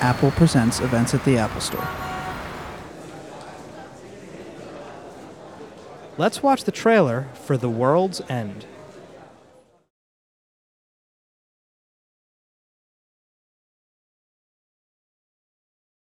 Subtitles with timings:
[0.00, 1.86] Apple presents events at the Apple Store.
[6.18, 8.66] Let's watch the trailer for The World's End.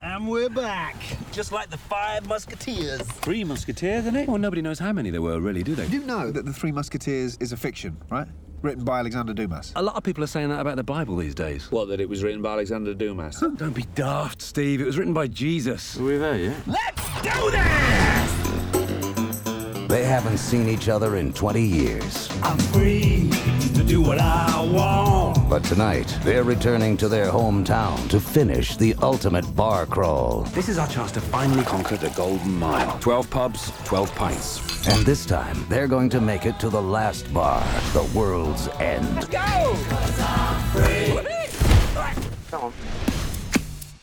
[0.01, 0.95] And we're back,
[1.31, 3.01] just like the Five Musketeers.
[3.01, 4.27] Three musketeers, isn't it?
[4.27, 5.85] Well, nobody knows how many there were, really, do they?
[5.85, 8.27] You do know that The Three Musketeers is a fiction, right?
[8.65, 9.71] Written by Alexander Dumas.
[9.75, 11.71] A lot of people are saying that about the Bible these days.
[11.71, 13.39] What, that it was written by Alexander Dumas?
[13.39, 14.81] Don't be daft, Steve.
[14.81, 15.99] It was written by Jesus.
[15.99, 16.57] Are we there yet?
[16.65, 19.87] Let's do this!
[19.87, 22.27] They haven't seen each other in 20 years.
[22.41, 23.29] I'm free
[23.75, 25.49] to do what I want.
[25.49, 30.43] But tonight, they're returning to their hometown to finish the ultimate bar crawl.
[30.53, 32.97] This is our chance to finally conquer the Golden Mile.
[32.99, 34.87] 12 pubs, 12 pints.
[34.87, 37.61] And this time, they're going to make it to the last bar,
[37.91, 39.29] the world's end.
[39.29, 39.75] Go!
[42.49, 42.71] Come on.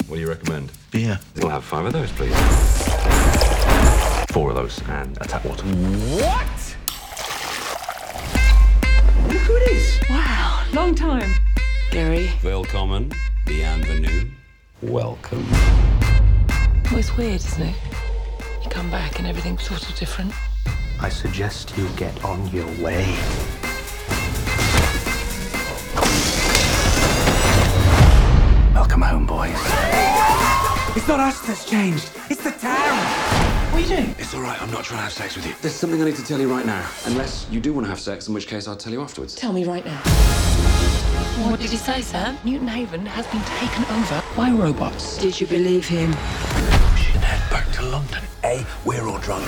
[0.06, 0.70] What do you recommend?
[0.90, 1.18] Beer.
[1.36, 2.36] We'll have five of those, please.
[4.32, 5.64] Four of those and a tap water.
[5.64, 6.76] What?
[9.42, 10.00] Look who it is!
[10.08, 11.28] Wow, long time.
[11.90, 12.30] Gary.
[12.44, 13.10] Willkommen,
[13.44, 14.30] bienvenue,
[14.82, 15.44] welcome.
[16.84, 17.74] Well, it's weird, isn't it?
[18.62, 20.32] You come back and everything's sort of different.
[21.00, 23.04] I suggest you get on your way.
[28.72, 29.58] Welcome home, boys.
[30.96, 32.12] It's not us that's changed.
[32.30, 32.51] It's the
[33.86, 33.90] town.
[33.90, 34.14] What are you doing?
[34.18, 34.60] It's all right.
[34.60, 35.54] I'm not trying to have sex with you.
[35.60, 36.88] There's something I need to tell you right now.
[37.06, 39.34] Unless you do want to have sex, in which case I'll tell you afterwards.
[39.34, 39.98] Tell me right now.
[41.48, 42.36] What did he say, Sam?
[42.44, 45.18] Newton Haven has been taken over by robots.
[45.18, 46.10] Did you believe him?
[46.10, 48.22] We should head back to London.
[48.44, 49.44] A, we're all drunk.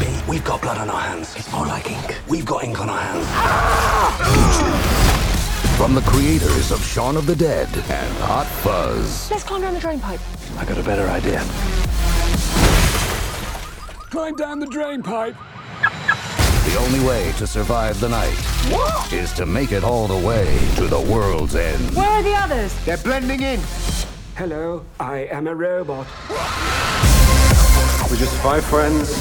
[0.00, 1.34] B, we've got blood on our hands.
[1.36, 2.20] It's more like ink.
[2.28, 3.26] We've got ink on our hands.
[3.28, 4.18] Ah!
[5.76, 9.30] From the creators of Shaun of the Dead and Hot Fuzz.
[9.30, 10.20] Let's climb down the drain pipe.
[10.58, 11.42] I got a better idea.
[14.12, 15.34] Climb down the drain pipe.
[16.66, 18.36] The only way to survive the night
[19.10, 21.96] is to make it all the way to the world's end.
[21.96, 22.74] Where are the others?
[22.84, 23.58] They're blending in.
[24.36, 26.06] Hello, I am a robot.
[28.10, 29.14] We're just five friends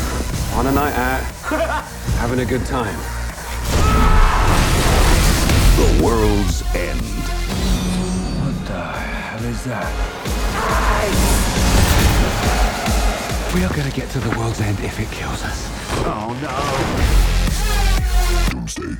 [0.55, 1.23] on a night out,
[2.19, 2.97] having a good time.
[5.77, 6.99] The world's end.
[8.41, 11.40] What the hell is that?
[13.53, 15.67] We are gonna get to the world's end if it kills us.
[16.05, 16.49] Oh no!
[18.49, 18.97] Doomsday.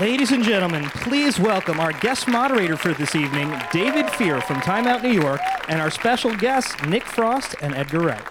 [0.00, 4.88] Ladies and gentlemen, please welcome our guest moderator for this evening, David Fear from Time
[4.88, 8.24] Out New York, and our special guests, Nick Frost and Edgar Wright.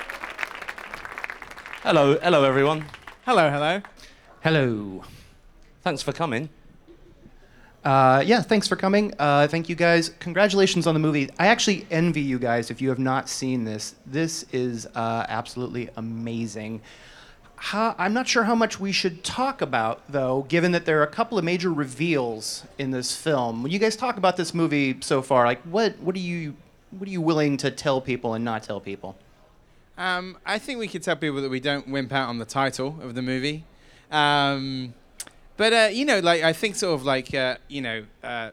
[1.83, 2.87] Hello, hello everyone.
[3.25, 3.81] Hello, hello.
[4.43, 5.05] Hello.
[5.81, 6.49] Thanks for coming.
[7.83, 9.13] Uh, yeah, thanks for coming.
[9.19, 10.09] Uh, thank you guys.
[10.19, 11.29] Congratulations on the movie.
[11.39, 13.95] I actually envy you guys if you have not seen this.
[14.05, 16.81] This is uh, absolutely amazing.
[17.55, 21.03] How, I'm not sure how much we should talk about, though, given that there are
[21.03, 23.63] a couple of major reveals in this film.
[23.63, 26.55] When you guys talk about this movie so far, like what what are you
[26.91, 29.17] what are you willing to tell people and not tell people?
[29.97, 32.97] Um, I think we could tell people that we don't wimp out on the title
[33.01, 33.65] of the movie.
[34.09, 34.93] Um,
[35.59, 38.51] but uh, you know, like I think sort of like uh, you know, uh,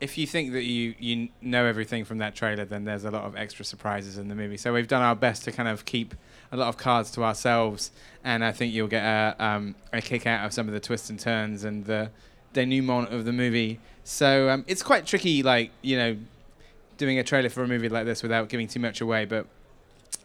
[0.00, 3.24] if you think that you you know everything from that trailer, then there's a lot
[3.24, 4.56] of extra surprises in the movie.
[4.56, 6.14] So we've done our best to kind of keep
[6.52, 7.90] a lot of cards to ourselves,
[8.22, 11.10] and I think you'll get a um, a kick out of some of the twists
[11.10, 12.12] and turns and the
[12.52, 13.80] denouement of the movie.
[14.04, 16.16] So um, it's quite tricky, like you know,
[16.98, 19.46] doing a trailer for a movie like this without giving too much away, but.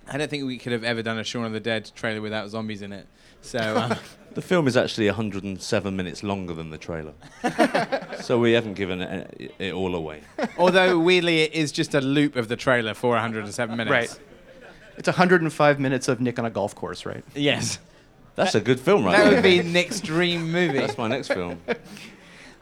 [0.10, 2.50] I don't think we could have ever done a Shaun of the Dead trailer without
[2.50, 3.08] zombies in it.
[3.42, 3.98] So um,
[4.38, 7.14] The film is actually 107 minutes longer than the trailer.
[8.22, 10.22] so we haven't given it, it all away.
[10.60, 13.90] Although weirdly, it is just a loop of the trailer for 107 minutes.
[13.92, 14.20] Right.
[14.96, 17.24] It's 105 minutes of Nick on a golf course, right?
[17.34, 17.80] Yes.
[18.36, 19.18] That's a good film, right?
[19.18, 19.34] That there.
[19.34, 20.78] would be Nick's dream movie.
[20.78, 21.60] That's my next film.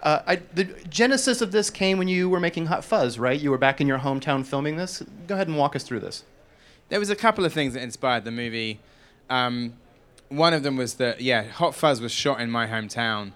[0.01, 3.41] Uh, I, the genesis of this came when you were making Hot Fuzz, right?
[3.41, 5.01] You were back in your hometown filming this.
[5.25, 6.23] Go ahead and walk us through this.
[6.89, 8.81] There was a couple of things that inspired the movie.
[9.31, 9.73] Um,
[10.29, 13.31] one of them was that yeah, Hot Fuzz was shot in my hometown,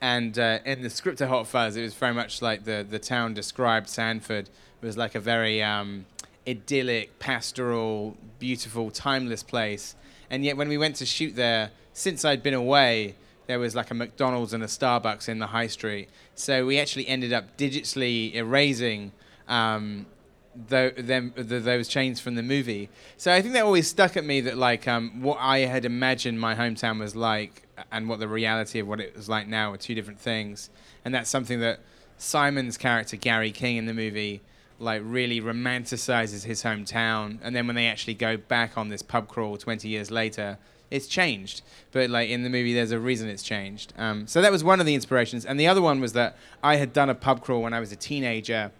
[0.00, 2.98] and uh, in the script of Hot Fuzz, it was very much like the the
[2.98, 3.88] town described.
[3.88, 4.48] Sandford
[4.80, 6.06] was like a very um,
[6.48, 9.94] idyllic, pastoral, beautiful, timeless place.
[10.30, 13.16] And yet, when we went to shoot there, since I'd been away,
[13.46, 16.08] there was like a McDonald's and a Starbucks in the high street.
[16.34, 19.12] So we actually ended up digitally erasing
[19.48, 20.06] um,
[20.54, 22.88] them, the, those chains from the movie.
[23.16, 26.40] So I think that always stuck at me that like um, what I had imagined
[26.40, 29.76] my hometown was like and what the reality of what it was like now were
[29.76, 30.70] two different things.
[31.04, 31.80] And that's something that
[32.18, 34.42] Simon's character Gary King in the movie
[34.80, 39.28] like really romanticizes his hometown, and then when they actually go back on this pub
[39.28, 40.58] crawl 20 years later,
[40.90, 41.60] it's changed.
[41.92, 43.92] But like in the movie, there's a reason it's changed.
[43.98, 46.76] Um, so that was one of the inspirations, and the other one was that I
[46.76, 48.72] had done a pub crawl when I was a teenager.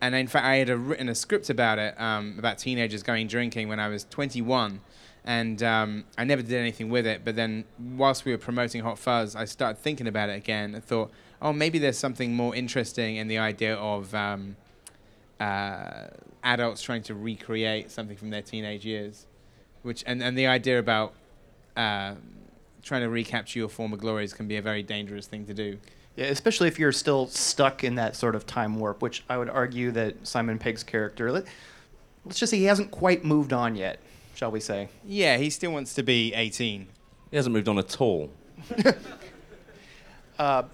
[0.00, 3.26] And in fact, I had a, written a script about it, um, about teenagers going
[3.26, 4.80] drinking when I was 21
[5.24, 7.24] and um, I never did anything with it.
[7.24, 10.82] But then, whilst we were promoting Hot Fuzz, I started thinking about it again and
[10.82, 11.10] thought,
[11.42, 14.56] oh, maybe there's something more interesting in the idea of um,
[15.38, 16.06] uh,
[16.42, 19.26] adults trying to recreate something from their teenage years,
[19.82, 21.14] which and, and the idea about
[21.76, 22.14] uh,
[22.82, 25.78] trying to recapture your former glories can be a very dangerous thing to do.
[26.20, 29.48] Yeah, especially if you're still stuck in that sort of time warp, which I would
[29.48, 31.46] argue that Simon Pegg's character, let,
[32.26, 34.00] let's just say he hasn't quite moved on yet,
[34.34, 34.90] shall we say?
[35.06, 36.88] Yeah, he still wants to be 18.
[37.30, 38.28] He hasn't moved on at all.
[40.38, 40.64] uh,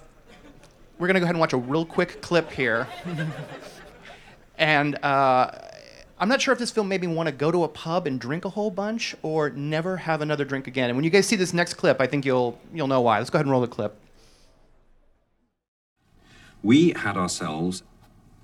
[0.99, 2.89] we're going to go ahead and watch a real quick clip here.
[4.59, 5.53] and uh,
[6.19, 8.19] I'm not sure if this film made me want to go to a pub and
[8.19, 10.91] drink a whole bunch or never have another drink again.
[10.91, 13.19] And when you guys see this next clip, I think you'll you'll know why.
[13.19, 13.97] Let's go ahead and roll the clip.
[16.62, 17.82] We had ourselves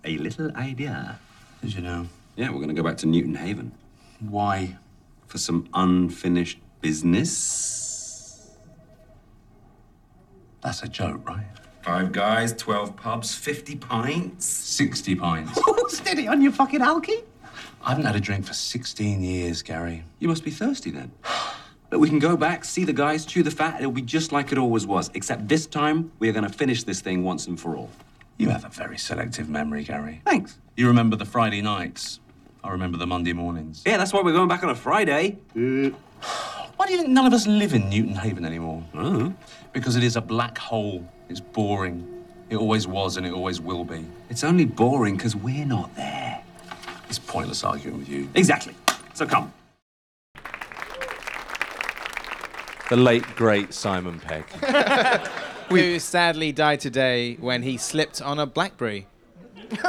[0.05, 1.19] a little idea.
[1.61, 2.09] Did you know?
[2.37, 3.73] Yeah, we're going to go back to Newton Haven.
[4.20, 4.76] Why?
[5.26, 8.50] For some unfinished business.
[10.62, 11.47] That's a joke, right?
[11.82, 14.47] Five guys, 12 pubs, 50 pints.
[14.47, 15.61] 60 pints.
[15.88, 17.25] Steady on your fucking alky.
[17.85, 20.05] I haven't had a drink for 16 years, Gary.
[20.20, 21.11] You must be thirsty then.
[21.93, 24.50] But we can go back, see the guys, chew the fat, it'll be just like
[24.50, 25.11] it always was.
[25.12, 27.91] Except this time, we are going to finish this thing once and for all.
[28.39, 30.23] You have a very selective memory, Gary.
[30.25, 30.59] Thanks.
[30.75, 32.19] You remember the Friday nights.
[32.65, 33.83] I remember the Monday mornings.
[33.85, 35.37] Yeah, that's why we're going back on a Friday.
[35.55, 35.91] Uh,
[36.77, 38.83] why do you think none of us live in Newton Haven anymore?
[38.94, 39.29] Uh-huh.
[39.75, 41.06] Because it is a black hole.
[41.29, 42.25] It's boring.
[42.49, 44.06] It always was and it always will be.
[44.31, 46.43] It's only boring because we're not there.
[47.11, 48.31] It's pointless arguing with you.
[48.35, 48.75] Exactly.
[49.12, 49.53] So come.
[52.93, 54.44] The late, great Simon Pegg.
[55.71, 59.06] Who sadly died today when he slipped on a Blackberry.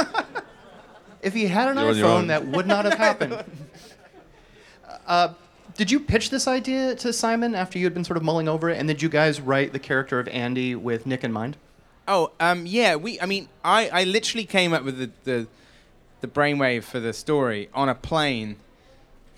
[1.22, 2.24] If he had an You're on your own.
[2.24, 3.44] iPhone, that would not have happened.
[5.06, 5.34] Uh,
[5.76, 8.70] did you pitch this idea to Simon after you had been sort of mulling over
[8.70, 11.58] it, and did you guys write the character of Andy with Nick in mind?
[12.08, 12.96] Oh, um, yeah.
[12.96, 15.48] We, I mean, I, I literally came up with the, the,
[16.22, 18.56] the brainwave for the story on a plane,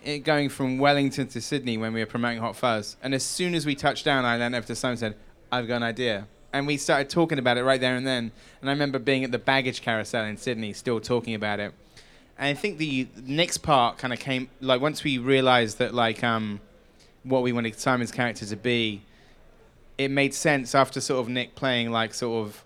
[0.05, 2.95] it going from Wellington to Sydney when we were promoting Hot Fuzz.
[3.01, 5.15] And as soon as we touched down, I leaned over to Simon and said,
[5.51, 8.31] "I've got an idea." And we started talking about it right there and then.
[8.61, 11.73] And I remember being at the baggage carousel in Sydney, still talking about it.
[12.37, 16.23] And I think the next part kind of came like once we realized that like
[16.23, 16.61] um,
[17.23, 19.01] what we wanted Simon's character to be,
[19.97, 22.63] it made sense after sort of Nick playing like sort of,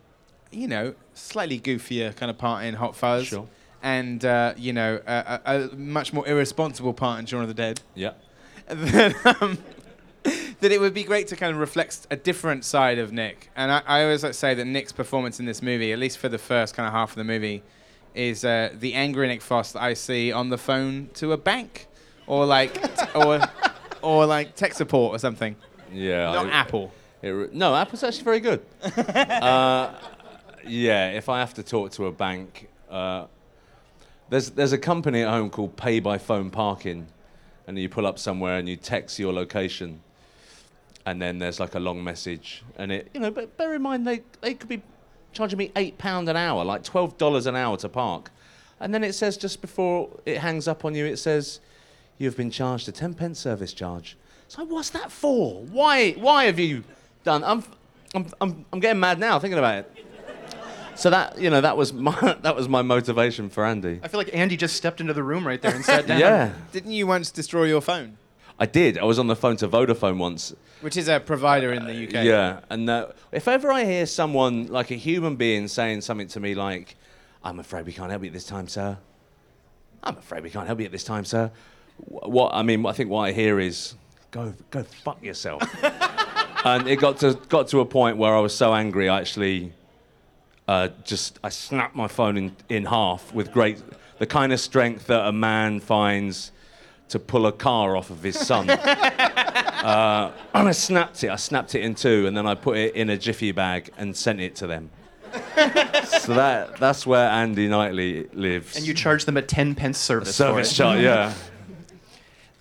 [0.51, 3.27] you know, slightly goofier kind of part in Hot Fuzz.
[3.27, 3.47] Sure.
[3.81, 7.53] And uh, you know, a, a, a much more irresponsible part in Shaun of the
[7.53, 7.81] Dead.
[7.95, 8.11] Yeah.
[8.67, 9.57] that, um,
[10.59, 13.49] that it would be great to kind of reflect a different side of Nick.
[13.55, 16.17] And I, I always like to say that Nick's performance in this movie, at least
[16.17, 17.63] for the first kind of half of the movie,
[18.13, 21.87] is uh, the angry Nick Frost that I see on the phone to a bank,
[22.27, 23.39] or like, t- or,
[24.01, 25.55] or like tech support or something.
[25.91, 26.31] Yeah.
[26.33, 26.91] Not I- Apple.
[27.21, 28.61] it re- no, Apple's actually very good.
[28.83, 29.93] uh,
[30.67, 33.25] yeah, if I have to talk to a bank, uh,
[34.29, 37.07] there's there's a company at home called Pay by Phone Parking,
[37.67, 40.01] and you pull up somewhere and you text your location,
[41.05, 44.07] and then there's like a long message, and it you know, but bear in mind
[44.07, 44.81] they they could be
[45.33, 48.31] charging me eight pound an hour, like twelve dollars an hour to park,
[48.79, 51.59] and then it says just before it hangs up on you, it says
[52.17, 54.17] you've been charged a ten pence service charge.
[54.47, 55.63] So what's that for?
[55.65, 56.83] Why why have you
[57.23, 57.43] done?
[57.43, 57.63] I'm
[58.13, 59.98] I'm I'm, I'm getting mad now thinking about it.
[60.99, 64.01] So that you know that was my that was my motivation for Andy.
[64.03, 66.19] I feel like Andy just stepped into the room right there and sat down.
[66.19, 68.17] Yeah, Didn't you once destroy your phone?
[68.59, 68.97] I did.
[68.97, 70.53] I was on the phone to Vodafone once.
[70.81, 72.25] Which is a provider in the UK.
[72.25, 76.41] Yeah, and uh, if ever I hear someone like a human being saying something to
[76.41, 76.97] me like,
[77.45, 78.97] "I'm afraid we can't help you at this time, sir,"
[80.03, 81.49] I'm afraid we can't help you at this time, sir.
[82.07, 83.95] What I mean, I think what I hear is,
[84.31, 85.63] "Go, go, fuck yourself."
[86.65, 89.71] and it got to got to a point where I was so angry, I actually
[90.69, 93.81] uh, just I snapped my phone in, in half with great
[94.19, 96.51] the kind of strength that a man finds
[97.07, 98.69] to pull a car off of his son.
[98.69, 101.31] uh, and I snapped it.
[101.31, 104.15] I snapped it in two, and then I put it in a jiffy bag and
[104.15, 104.91] sent it to them.
[106.21, 108.75] so that that's where Andy Knightley lives.
[108.77, 110.35] And you charge them a 10 pence service.
[110.35, 111.33] service charge, yeah.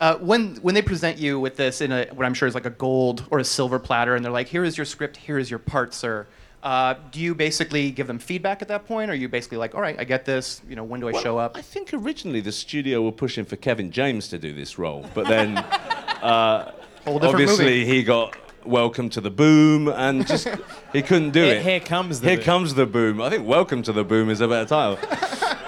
[0.00, 2.66] Uh, when when they present you with this in a what I'm sure is like
[2.66, 5.16] a gold or a silver platter, and they're like, "Here is your script.
[5.16, 6.28] Here is your part, sir."
[6.62, 9.74] Uh, do you basically give them feedback at that point, or are you basically like,
[9.74, 10.60] all right, I get this.
[10.68, 11.56] You know, when do I show up?
[11.56, 15.28] I think originally the studio were pushing for Kevin James to do this role, but
[15.28, 15.56] then
[16.22, 16.72] uh,
[17.06, 17.84] obviously movie.
[17.84, 20.48] he got Welcome to the Boom and just
[20.92, 21.62] he couldn't do Here- it.
[21.62, 22.44] Here Comes the Here Boom.
[22.44, 23.22] comes the boom.
[23.22, 24.98] I think Welcome to the Boom is a better title.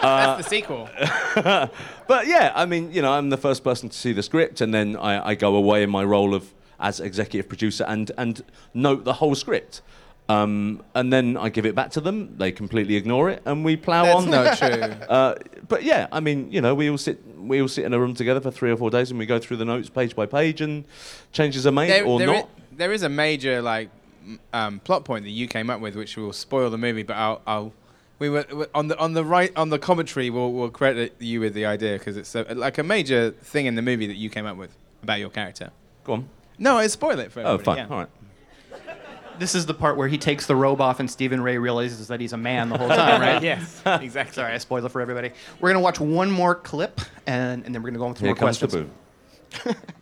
[0.02, 0.88] That's the sequel.
[1.34, 4.74] but yeah, I mean, you know, I'm the first person to see the script, and
[4.74, 8.42] then I, I go away in my role of as executive producer and and
[8.74, 9.82] note the whole script.
[10.30, 12.36] Um, and then I give it back to them.
[12.38, 14.30] They completely ignore it, and we plow That's on.
[14.30, 14.68] not true.
[15.08, 15.34] Uh,
[15.68, 18.14] but yeah, I mean, you know, we all sit we all sit in a room
[18.14, 20.60] together for three or four days, and we go through the notes page by page,
[20.60, 20.84] and
[21.32, 22.44] changes are made There- or there not.
[22.44, 23.90] i- there is a major like
[24.52, 27.02] um, plot point that you came up with, which will spoil the movie.
[27.02, 27.72] But I'll, I'll
[28.18, 30.30] we were we- on the on the right on the commentary.
[30.30, 33.74] We'll, we'll credit you with the idea because it's a, like a major thing in
[33.74, 34.70] the movie that you came up with
[35.02, 35.70] about your character.
[36.04, 36.28] Go on.
[36.58, 37.62] No, I spoil it for everybody.
[37.62, 37.76] Oh, fine.
[37.78, 37.86] yeah.
[37.88, 38.08] All right.
[39.40, 42.20] This is the part where he takes the robe off and Stephen Rea realizes that
[42.20, 43.42] he's a man the whole time, right?
[43.50, 44.34] Yes, exactly.
[44.34, 45.30] Sorry, I spoiled it for everybody.
[45.60, 48.26] We're gonna watch one more clip, and, and then we're gonna go on with some
[48.26, 48.90] Here more comes the questions.
[49.64, 49.74] boom.
[49.74, 49.99] Have you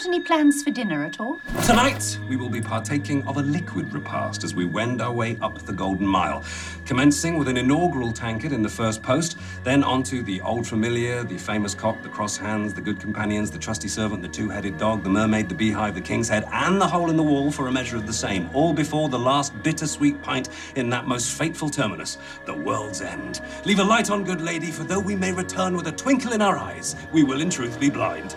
[0.00, 1.38] got any plans for dinner at all?
[1.66, 5.58] Tonight, we will be partaking of a liquid repast as we wend our way up
[5.58, 6.42] the Golden Mile,
[6.86, 11.36] commencing with an inaugural tankard in the first post, then onto the Old Familiar, the
[11.36, 15.10] famous cock, the cross hands, the good companions, the trusty servant, the two-headed dog, the
[15.10, 17.96] mermaid, the beehive, the king's head, and the hole in the wall for a measure
[17.96, 22.16] of the same, all before the last bittersweet pint in that most fateful terminus,
[22.46, 23.42] the world's end.
[23.66, 26.40] Leave a light on, good lady, for though we may return with a twinkle in
[26.40, 28.34] our eyes, we will in truth be blind.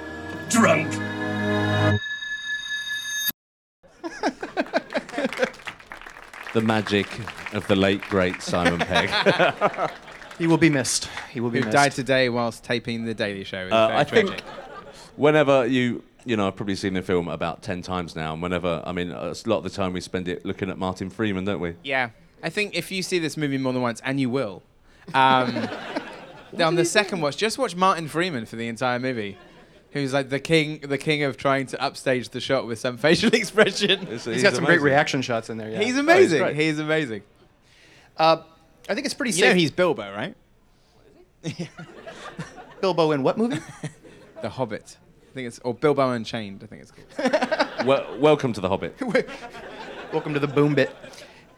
[0.50, 0.92] Drunk.
[6.54, 7.08] The magic
[7.54, 9.10] of the late great Simon Pegg.
[10.38, 11.10] He will be missed.
[11.32, 11.76] He will be Who missed.
[11.76, 13.68] died today whilst taping the Daily Show?
[13.68, 14.42] Uh, very I think
[15.16, 18.82] whenever you, you know, I've probably seen the film about 10 times now, and whenever,
[18.86, 21.60] I mean, a lot of the time we spend it looking at Martin Freeman, don't
[21.60, 21.76] we?
[21.84, 22.10] Yeah,
[22.42, 24.64] I think if you see this movie more than once, and you will,
[25.14, 25.70] um,
[26.60, 29.38] on the second watch, just watch Martin Freeman for the entire movie,
[29.94, 33.34] who's like the king, the king of trying to upstage the shot with some facial
[33.34, 34.06] expression.
[34.08, 35.70] he's got some great reaction shots in there.
[35.70, 35.82] Yeah.
[35.82, 36.40] He's Oh, amazing.
[36.42, 36.56] great.
[36.56, 37.22] he's amazing.
[38.18, 38.38] Uh,
[38.90, 39.50] I think it's pretty You safe.
[39.54, 40.36] know he's Bilbo, right?
[40.96, 41.06] What
[41.44, 41.64] is he?
[41.64, 41.86] Yeah.
[42.82, 43.60] Bilbo in what movie?
[44.42, 44.98] The Hobbit.
[45.32, 46.64] I think it's or Bilbo Unchained.
[46.64, 47.86] I think it's called.
[47.88, 49.00] well, welcome to The Hobbit.
[50.12, 50.94] Welcome to the boom bit.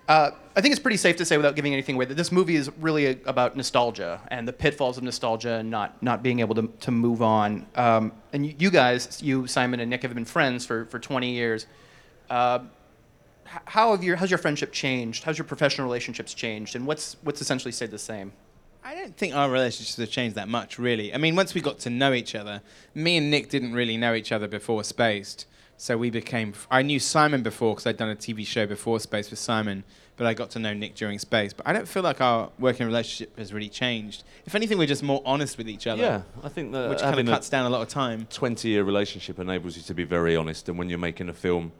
[0.07, 2.55] Uh, I think it's pretty safe to say, without giving anything away, that this movie
[2.55, 6.55] is really a, about nostalgia and the pitfalls of nostalgia and not not being able
[6.55, 7.65] to, to move on.
[7.75, 11.31] Um, and you, you guys, you Simon and Nick, have been friends for, for 20
[11.31, 11.65] years.
[12.29, 12.59] Uh,
[13.45, 15.24] how have your how's your friendship changed?
[15.24, 16.75] How's your professional relationships changed?
[16.75, 18.31] And what's what's essentially stayed the same?
[18.83, 21.12] I don't think our relationships have changed that much, really.
[21.12, 22.62] I mean, once we got to know each other,
[22.93, 25.47] me and Nick didn't really know each other before Spaced.
[25.77, 26.53] So we became.
[26.72, 29.84] I knew Simon before because I'd done a TV show before Spaced with Simon,
[30.15, 31.58] but I got to know Nick during Spaced.
[31.58, 34.24] But I don't feel like our working relationship has really changed.
[34.46, 36.01] If anything, we're just more honest with each other.
[36.01, 38.25] Yeah, I think that which kind of cuts down a lot of time.
[38.29, 41.74] 20 year relationship enables you to be very honest, and when you're making a film,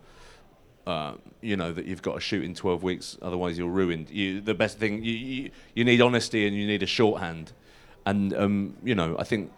[0.86, 4.10] uh, you know that you've got to shoot in 12 weeks, otherwise you're ruined.
[4.10, 7.54] You, the best thing you, you you need honesty and you need a shorthand,
[8.06, 9.54] and um, you know I think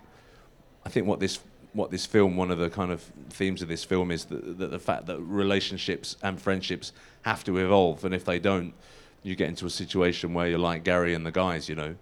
[0.86, 1.40] I think what this
[1.78, 4.72] what this film one of the kind of themes of this film is that, that
[4.72, 6.92] the fact that relationships and friendships
[7.22, 8.74] have to evolve, and if they don't,
[9.22, 11.96] you get into a situation where you're like Gary and the guys, you know.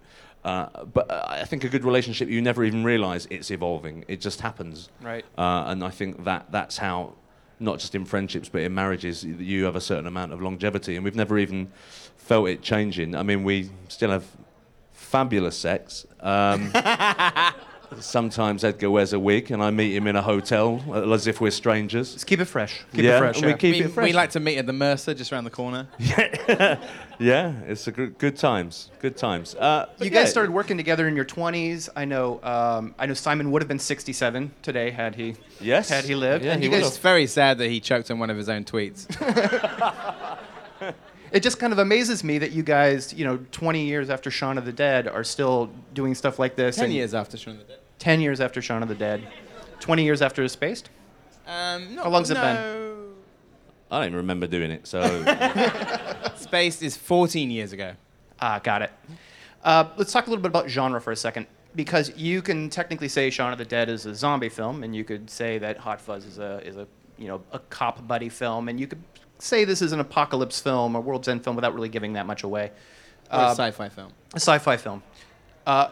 [0.44, 4.04] Uh, but uh, I think a good relationship, you never even realise it's evolving.
[4.08, 4.88] It just happens.
[5.02, 5.24] Right.
[5.36, 7.14] Uh, and I think that that's how,
[7.60, 10.94] not just in friendships, but in marriages, you have a certain amount of longevity.
[10.94, 11.70] And we've never even
[12.16, 13.14] felt it changing.
[13.14, 14.24] I mean, we still have
[14.92, 16.06] fabulous sex.
[16.20, 16.72] Um,
[18.00, 21.40] sometimes Edgar wears a wig, and I meet him in a hotel uh, as if
[21.40, 22.12] we're strangers.
[22.14, 22.82] Just keep it fresh.
[22.92, 23.36] Keep yeah, it fresh.
[23.38, 24.04] and we keep we, it fresh.
[24.04, 25.88] we like to meet at the Mercer just around the corner.
[25.98, 28.90] yeah, it's a good, good times.
[29.00, 29.54] Good times.
[29.54, 31.88] Uh, but you guys yeah, started working together in your 20s.
[31.96, 32.40] I know.
[32.42, 35.88] Um, I know Simon would have been 67 today had he Yes.
[35.88, 36.44] had he lived.
[36.44, 38.48] Yeah, and he you guys, It's very sad that he choked on one of his
[38.48, 39.06] own tweets.
[41.36, 44.56] it just kind of amazes me that you guys, you know, 20 years after Shaun
[44.56, 46.76] of the Dead, are still doing stuff like this.
[46.76, 47.78] Ten and years after Shaun of the Dead.
[47.98, 49.28] 10 years after Shaun of the Dead.
[49.80, 50.88] 20 years after Spaced.
[51.46, 53.12] Um, no, How long's it been?
[53.90, 54.86] I don't even remember doing it.
[54.86, 55.02] So
[56.36, 57.92] Spaced is 14 years ago.
[58.40, 58.90] Ah, got it.
[59.62, 63.08] Uh, let's talk a little bit about genre for a second, because you can technically
[63.08, 66.00] say Shaun of the Dead is a zombie film, and you could say that Hot
[66.00, 66.86] Fuzz is a is a
[67.18, 69.02] you know a cop buddy film, and you could
[69.38, 72.42] say this is an apocalypse film, a world's end film, without really giving that much
[72.42, 72.70] away.
[73.30, 74.12] Or a Uh, sci-fi film.
[74.34, 75.02] a sci-fi film.
[75.66, 75.88] Uh,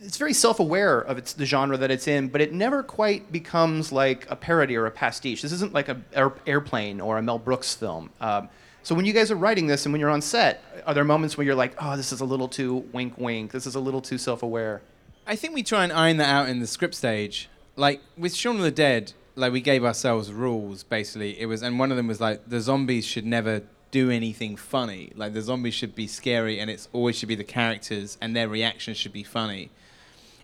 [0.00, 3.90] it's very self-aware of its the genre that it's in, but it never quite becomes
[3.90, 5.42] like a parody or a pastiche.
[5.42, 8.10] This isn't like a air, airplane or a Mel Brooks film.
[8.20, 8.48] Um,
[8.84, 11.36] so when you guys are writing this and when you're on set, are there moments
[11.36, 14.00] where you're like, oh, this is a little too wink wink, this is a little
[14.00, 14.82] too self-aware?
[15.26, 17.48] I think we try and iron that out in the script stage.
[17.74, 21.40] Like with Shaun of the Dead, like we gave ourselves rules basically.
[21.40, 25.12] It was and one of them was like the zombies should never do anything funny.
[25.14, 28.48] Like the zombies should be scary and it's always should be the characters and their
[28.48, 29.70] reactions should be funny.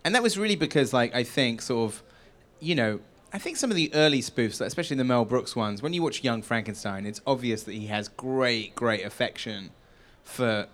[0.04, 2.02] And that was really because like I think sort of
[2.60, 3.00] you know,
[3.32, 6.22] I think some of the early spoofs, especially the Mel Brooks ones, when you watch
[6.22, 9.70] Young Frankenstein, it's obvious that he has great, great affection
[10.22, 10.68] for,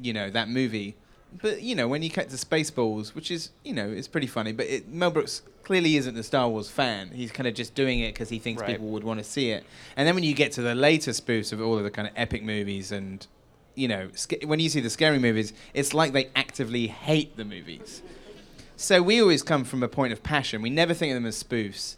[0.00, 0.96] you know, that movie.
[1.40, 4.52] But you know, when you cut to Spaceballs, which is you know, it's pretty funny,
[4.52, 7.10] but it, Mel Brooks clearly isn't a Star Wars fan.
[7.14, 8.70] He's kind of just doing it because he thinks Right.
[8.72, 9.64] people would want to see it.
[9.96, 12.14] And then when you get to the later spoofs of all of the kind of
[12.16, 13.26] epic movies and
[13.76, 17.44] you know, sc- when you see the scary movies, it's like they actively hate the
[17.44, 18.02] movies.
[18.76, 20.60] So we always come from a point of passion.
[20.60, 21.94] We never think of them as spoofs,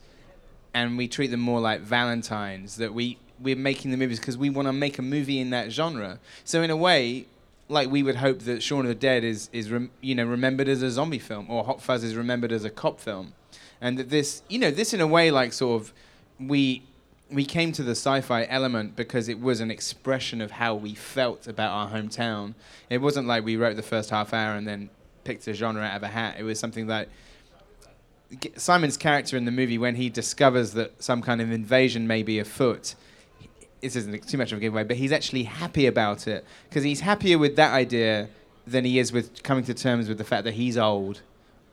[0.75, 2.77] and we treat them more like Valentines.
[2.77, 5.73] That we we're making the movies because we want to make a movie in that
[5.73, 6.19] genre.
[6.45, 7.27] So in a way,
[7.73, 10.69] like we would hope that Shaun of the Dead is is rem- you know remembered
[10.69, 13.33] as a zombie film, or Hot Fuzz is remembered as a cop film,
[13.81, 15.93] and that this you know this in a way like sort of
[16.39, 16.83] we
[17.31, 21.47] we came to the sci-fi element because it was an expression of how we felt
[21.47, 22.55] about our hometown.
[22.91, 24.91] It wasn't like we wrote the first half hour and then
[25.25, 26.37] picked a genre out of a hat.
[26.39, 27.09] It was something that
[28.57, 32.39] Simon's character in the movie, when he discovers that some kind of invasion may be
[32.39, 32.95] afoot,
[33.83, 37.01] this isn't too much of a giveaway, but he's actually happy about it because he's
[37.01, 38.29] happier with that idea
[38.67, 41.21] than he is with coming to terms with the fact that he's old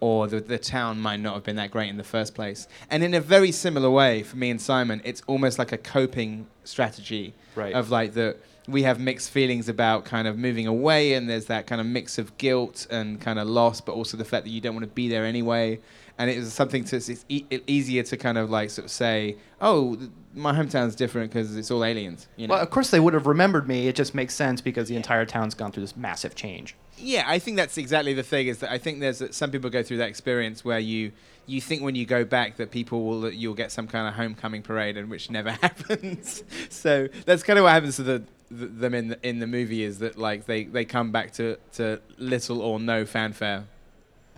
[0.01, 2.67] or that the town might not have been that great in the first place.
[2.89, 6.47] And in a very similar way, for me and Simon, it's almost like a coping
[6.63, 7.73] strategy Right.
[7.73, 8.37] of like that
[8.67, 12.17] we have mixed feelings about kind of moving away, and there's that kind of mix
[12.17, 14.91] of guilt and kind of loss, but also the fact that you don't want to
[14.93, 15.79] be there anyway.
[16.19, 19.37] And it was something to it's e- easier to kind of like sort of say,
[19.61, 22.27] oh, th- my hometown's different because it's all aliens.
[22.35, 22.53] You know?
[22.53, 23.87] Well, of course they would have remembered me.
[23.87, 26.75] It just makes sense because the entire town's gone through this massive change.
[26.97, 28.47] Yeah, I think that's exactly the thing.
[28.47, 31.13] Is that I think there's some people go through that experience where you
[31.45, 34.13] you think when you go back that people will that you'll get some kind of
[34.13, 36.43] homecoming parade, and which never happens.
[36.69, 39.83] so that's kind of what happens to the, the them in the, in the movie
[39.83, 43.65] is that like they, they come back to, to little or no fanfare.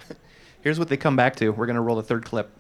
[0.62, 1.50] Here's what they come back to.
[1.50, 2.52] We're gonna roll the third clip.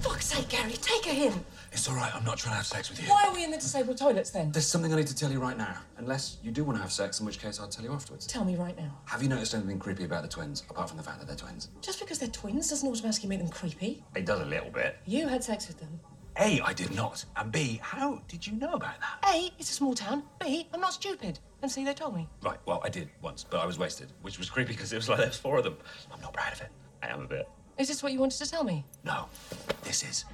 [0.00, 1.44] Fuck's sake, Gary, take her in.
[1.72, 2.14] It's all right.
[2.14, 3.08] I'm not trying to have sex with you.
[3.10, 4.50] Why are we in the disabled toilets then?
[4.50, 5.76] There's something I need to tell you right now.
[5.98, 8.26] Unless you do want to have sex, in which case I'll tell you afterwards.
[8.26, 8.96] Tell me right now.
[9.04, 11.68] Have you noticed anything creepy about the twins, apart from the fact that they're twins?
[11.82, 14.02] Just because they're twins doesn't automatically make them creepy.
[14.14, 14.96] It does a little bit.
[15.04, 16.00] You had sex with them.
[16.38, 17.24] A, I did not.
[17.36, 19.30] And B, how did you know about that?
[19.34, 20.22] A, it's a small town.
[20.40, 21.38] B, I'm not stupid.
[21.62, 22.28] And C, they told me.
[22.42, 25.08] Right, well, I did once, but I was wasted, which was creepy because it was
[25.08, 25.76] like there was four of them.
[26.12, 26.68] I'm not proud of it.
[27.02, 27.48] I am a bit.
[27.78, 28.84] Is this what you wanted to tell me?
[29.04, 29.26] No,
[29.82, 30.24] this is.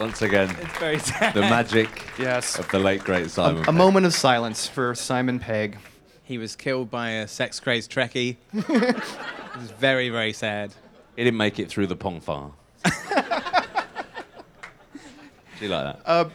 [0.00, 1.34] Once again, It's very sad.
[1.34, 1.88] the magic
[2.18, 2.58] Yes.
[2.58, 3.62] of the late great Simon.
[3.62, 3.74] A Pegg.
[3.74, 5.76] moment of silence for Simon Pegg.
[6.22, 8.36] He was killed by a sex crazed Trekkie.
[8.52, 8.96] it
[9.56, 10.72] was very very sad.
[11.16, 12.52] He didn't make it through the Pon farr.
[15.60, 16.02] Do like that?
[16.04, 16.28] Uh,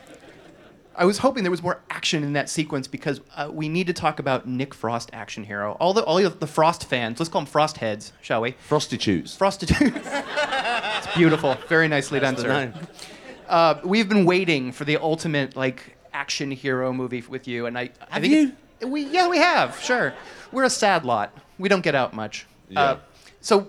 [0.96, 3.94] I was hoping there was more action in that sequence because uh, we need to
[3.94, 5.76] talk about Nick Frost, action hero.
[5.80, 8.52] All the all the Frost fans, let's call them Frost heads, shall we?
[8.68, 9.36] Prostitutes.
[9.36, 9.82] Prostitutes.
[10.06, 11.58] it's beautiful.
[11.68, 12.88] Very nicely That's done, sir.
[13.48, 17.90] Uh, we've been waiting for the ultimate like action hero movie with you, and I.
[18.10, 18.88] I Have think you?
[18.88, 20.14] We yeah we have sure.
[20.52, 21.36] We're a sad lot.
[21.58, 22.46] We don't get out much.
[22.70, 22.82] Yeah.
[22.82, 23.00] Uh,
[23.42, 23.68] so.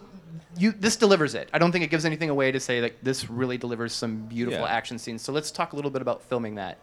[0.58, 1.48] You, this delivers it.
[1.52, 4.60] I don't think it gives anything away to say that this really delivers some beautiful
[4.60, 4.72] Yeah.
[4.72, 5.22] action scenes.
[5.22, 6.78] So let's talk a little bit about filming that.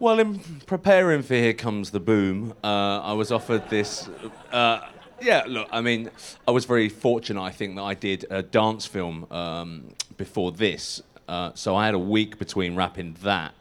[0.00, 4.08] Well, in preparing for Here Comes the Boom, uh, I was offered this.
[4.52, 4.80] Uh,
[5.20, 6.10] yeah, look, I mean,
[6.46, 11.02] I was very fortunate, I think, that I did a dance film um, before this.
[11.26, 13.54] Uh, so I had a week between wrapping that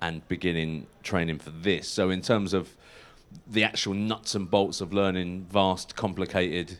[0.00, 1.88] and beginning training for this.
[1.88, 2.74] So, in terms of
[3.46, 6.78] the actual nuts and bolts of learning vast, complicated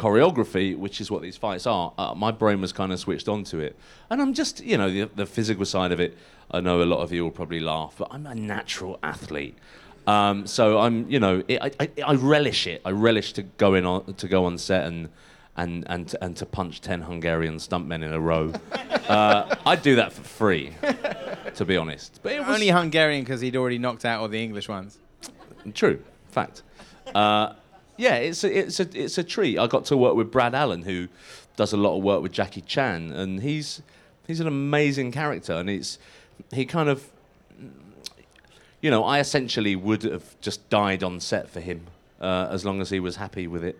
[0.00, 3.58] choreography, which is what these fights are, uh, my brain was kind of switched onto
[3.58, 3.76] it.
[4.08, 6.16] And I'm just, you know, the, the physical side of it,
[6.50, 9.58] I know a lot of you will probably laugh, but I'm a natural athlete.
[10.06, 12.80] Um, so I'm, you know, it, I, I, I relish it.
[12.86, 15.10] I relish to go in on, to go on set and
[15.56, 18.52] and and to, and to punch ten Hungarian stuntmen in a row.
[19.08, 20.72] uh, I'd do that for free,
[21.54, 22.20] to be honest.
[22.22, 24.98] But it was Only Hungarian because he'd already knocked out all the English ones.
[25.74, 26.62] True, fact.
[27.14, 27.52] Uh,
[28.00, 29.58] yeah, it's a, it's a it's a treat.
[29.58, 31.08] I got to work with Brad Allan, who
[31.56, 33.82] does a lot of work with Jackie Chan, and he's
[34.26, 35.98] he's an amazing character, and it's
[36.52, 37.10] he kind of
[38.80, 41.86] you know, I essentially would have just died on set for him
[42.20, 43.78] uh, as long as he was happy with it.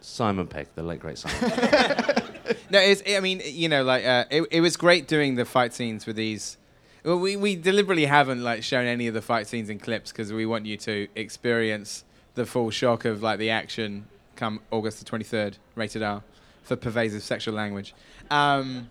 [0.00, 2.20] Simon Pegg, the late great Simon.
[2.70, 5.72] No, it's, I mean, you know, like uh, it, it was great doing the fight
[5.72, 6.58] scenes with these.
[7.04, 10.32] Well, we, we deliberately haven't like shown any of the fight scenes in clips because
[10.32, 15.10] we want you to experience the full shock of like the action come August the
[15.10, 16.22] 23rd, rated R,
[16.62, 17.94] for pervasive sexual language.
[18.30, 18.88] Um,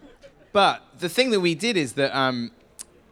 [0.52, 2.52] but the thing that we did is that um,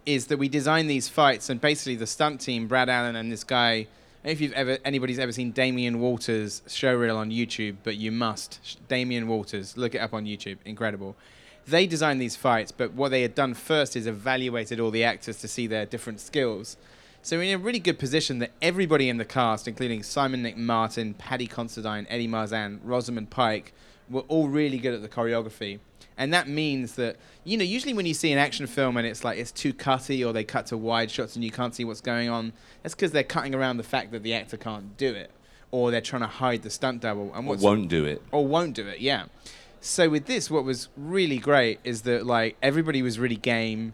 [0.05, 3.43] is that we designed these fights and basically the stunt team, Brad Allan and this
[3.43, 3.87] guy.
[4.23, 8.77] If you've ever anybody's ever seen Damien Walters showreel on YouTube, but you must.
[8.87, 11.15] Damien Walters, look it up on YouTube, incredible.
[11.65, 15.37] They designed these fights, but what they had done first is evaluated all the actors
[15.37, 16.77] to see their different skills.
[17.23, 20.57] So we're in a really good position that everybody in the cast, including Simon Nick
[20.57, 23.73] Martin, Paddy Considine, Eddie Marsan, Rosamund Pike,
[24.09, 25.79] were all really good at the choreography.
[26.17, 29.23] And that means that, you know, usually when you see an action film and it's
[29.23, 32.01] like it's too cutty or they cut to wide shots and you can't see what's
[32.01, 35.29] going on, that's because they're cutting around the fact that the actor can't do it.
[35.69, 37.31] Or they're trying to hide the stunt double.
[37.35, 38.23] And what's won't do it.
[38.31, 39.25] Or won't do it, yeah.
[39.79, 43.93] So with this, what was really great is that like everybody was really game.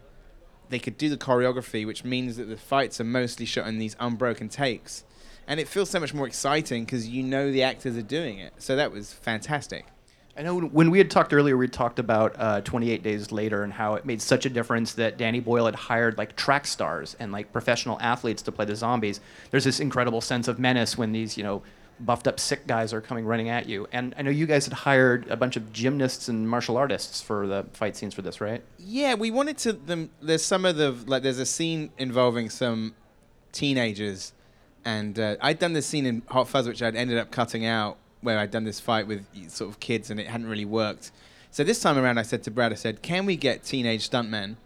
[0.68, 3.96] They could do the choreography, which means that the fights are mostly shot in these
[3.98, 5.04] unbroken takes,
[5.46, 8.54] and it feels so much more exciting because you know the actors are doing it.
[8.58, 9.86] So that was fantastic.
[10.38, 13.72] I know when we had talked earlier, we talked about uh, 28 Days Later and
[13.72, 17.32] how it made such a difference that Danny Boyle had hired like track stars and
[17.32, 19.20] like professional athletes to play the zombies.
[19.50, 21.64] There's this incredible sense of menace when these, you know,
[22.00, 23.88] buffed up sick guys are coming running at you.
[23.92, 27.46] And I know you guys had hired a bunch of gymnasts and martial artists for
[27.46, 28.62] the fight scenes for this, right?
[28.78, 30.08] Yeah, we wanted to.
[30.20, 31.22] There's some of the like.
[31.22, 32.94] There's a scene involving some
[33.52, 34.32] teenagers,
[34.84, 37.98] and uh, I'd done this scene in Hot Fuzz, which I'd ended up cutting out,
[38.20, 41.10] where I'd done this fight with sort of kids, and it hadn't really worked.
[41.50, 44.56] So this time around, I said to Brad, I said, "Can we get teenage stuntmen?"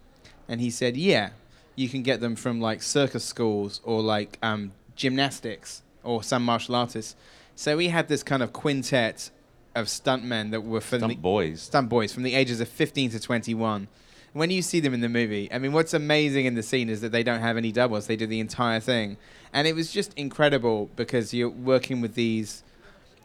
[0.48, 1.30] And he said, "Yeah,
[1.76, 6.74] you can get them from like circus schools or like um, gymnastics or some martial
[6.74, 7.16] artists."
[7.54, 9.30] So we had this kind of quintet
[9.74, 11.62] of stuntmen that were from Stunt the boys.
[11.62, 13.88] stunt boys from the ages of 15 to 21.
[14.32, 17.02] When you see them in the movie, I mean, what's amazing in the scene is
[17.02, 19.18] that they don't have any doubles; they do the entire thing,
[19.52, 22.62] and it was just incredible because you're working with these.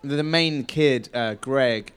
[0.04, 1.94] The main kid, uh, Greg,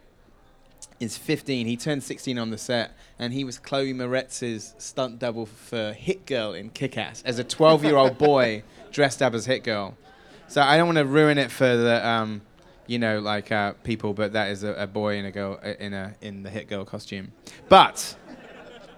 [1.00, 1.66] is 15.
[1.66, 6.24] He turned 16 on the set, and he was Chloe Moretz's stunt double for Hit
[6.24, 8.62] Girl in Kick-Ass as a 12-year-old boy
[8.92, 9.96] dressed up as Hit Girl.
[10.50, 12.42] So I don't want to ruin it for the, um,
[12.88, 15.74] you know, like uh, people, but that is a, a boy and a girl uh,
[15.78, 17.30] in a in the Hit Girl costume.
[17.68, 18.16] But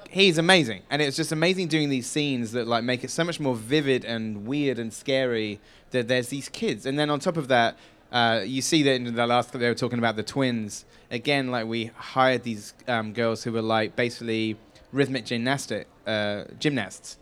[0.09, 3.39] he's amazing, and it's just amazing doing these scenes that like make it so much
[3.39, 5.61] more vivid and weird and scary.
[5.91, 7.77] That there's these kids, and then on top of that,
[8.11, 10.87] uh, you see that in the last they were talking about the twins.
[11.11, 14.57] Again, like we hired these um, girls who were like basically
[14.91, 17.19] rhythmic gymnastic uh, gymnasts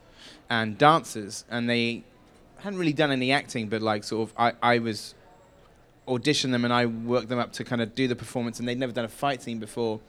[0.49, 2.05] and dancers, and they
[2.63, 5.15] hadn't really done any acting, but like sort of I, I was
[6.09, 8.79] audition them and I worked them up to kind of do the performance, and they'd
[8.79, 10.01] never done a fight scene before.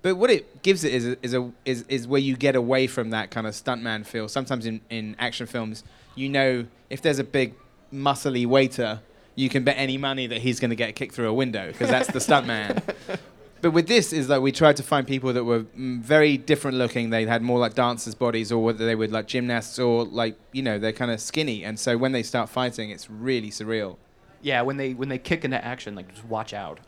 [0.00, 2.86] But what it gives it is a, is a is is where you get away
[2.86, 4.28] from that kind of stuntman feel.
[4.28, 7.54] Sometimes in, in action films, you know if there's a big
[7.92, 9.00] muscly waiter,
[9.34, 11.88] you can bet any money that he's going to get kicked through a window because
[11.88, 12.82] that's the stuntman.
[13.60, 16.76] But with this is that we tried to find people that were mm, very different
[16.76, 17.10] looking.
[17.10, 20.62] They had more like dancers' bodies, or whether they were like gymnasts, or like you
[20.62, 21.64] know they're kind of skinny.
[21.64, 23.96] And so when they start fighting, it's really surreal.
[24.42, 26.78] Yeah, when they when they kick into action, like just watch out.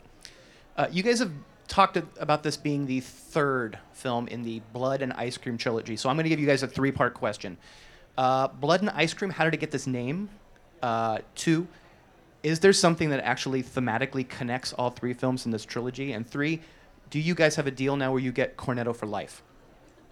[0.77, 1.31] Uh, you guys have
[1.67, 6.09] talked about this being the third film in the Blood and Ice Cream trilogy, so
[6.09, 7.57] I'm going to give you guys a three-part question.
[8.17, 10.29] Uh, Blood and Ice Cream, how did it get this name?
[10.81, 11.67] Uh, two,
[12.43, 16.13] is there something that actually thematically connects all three films in this trilogy?
[16.13, 16.61] And three,
[17.09, 19.43] do you guys have a deal now where you get Cornetto for life,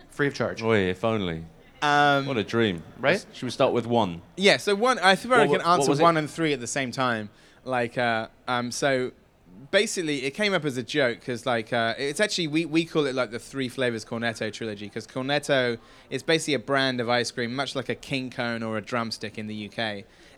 [0.10, 0.62] free of charge?
[0.62, 1.44] Boy, if only.
[1.82, 2.84] Um, what a dream.
[3.00, 3.26] Right?
[3.34, 4.22] Should we start with one?
[4.36, 6.04] Yeah, so one, I think I can answer was it?
[6.04, 7.30] one and three at the same time.
[7.64, 9.12] Like, uh, um, so
[9.72, 13.06] basically, it came up as a joke because, like, uh, it's actually we, we call
[13.06, 15.78] it like the three flavors Cornetto trilogy because Cornetto
[16.10, 19.38] is basically a brand of ice cream, much like a king cone or a drumstick
[19.38, 19.80] in the UK,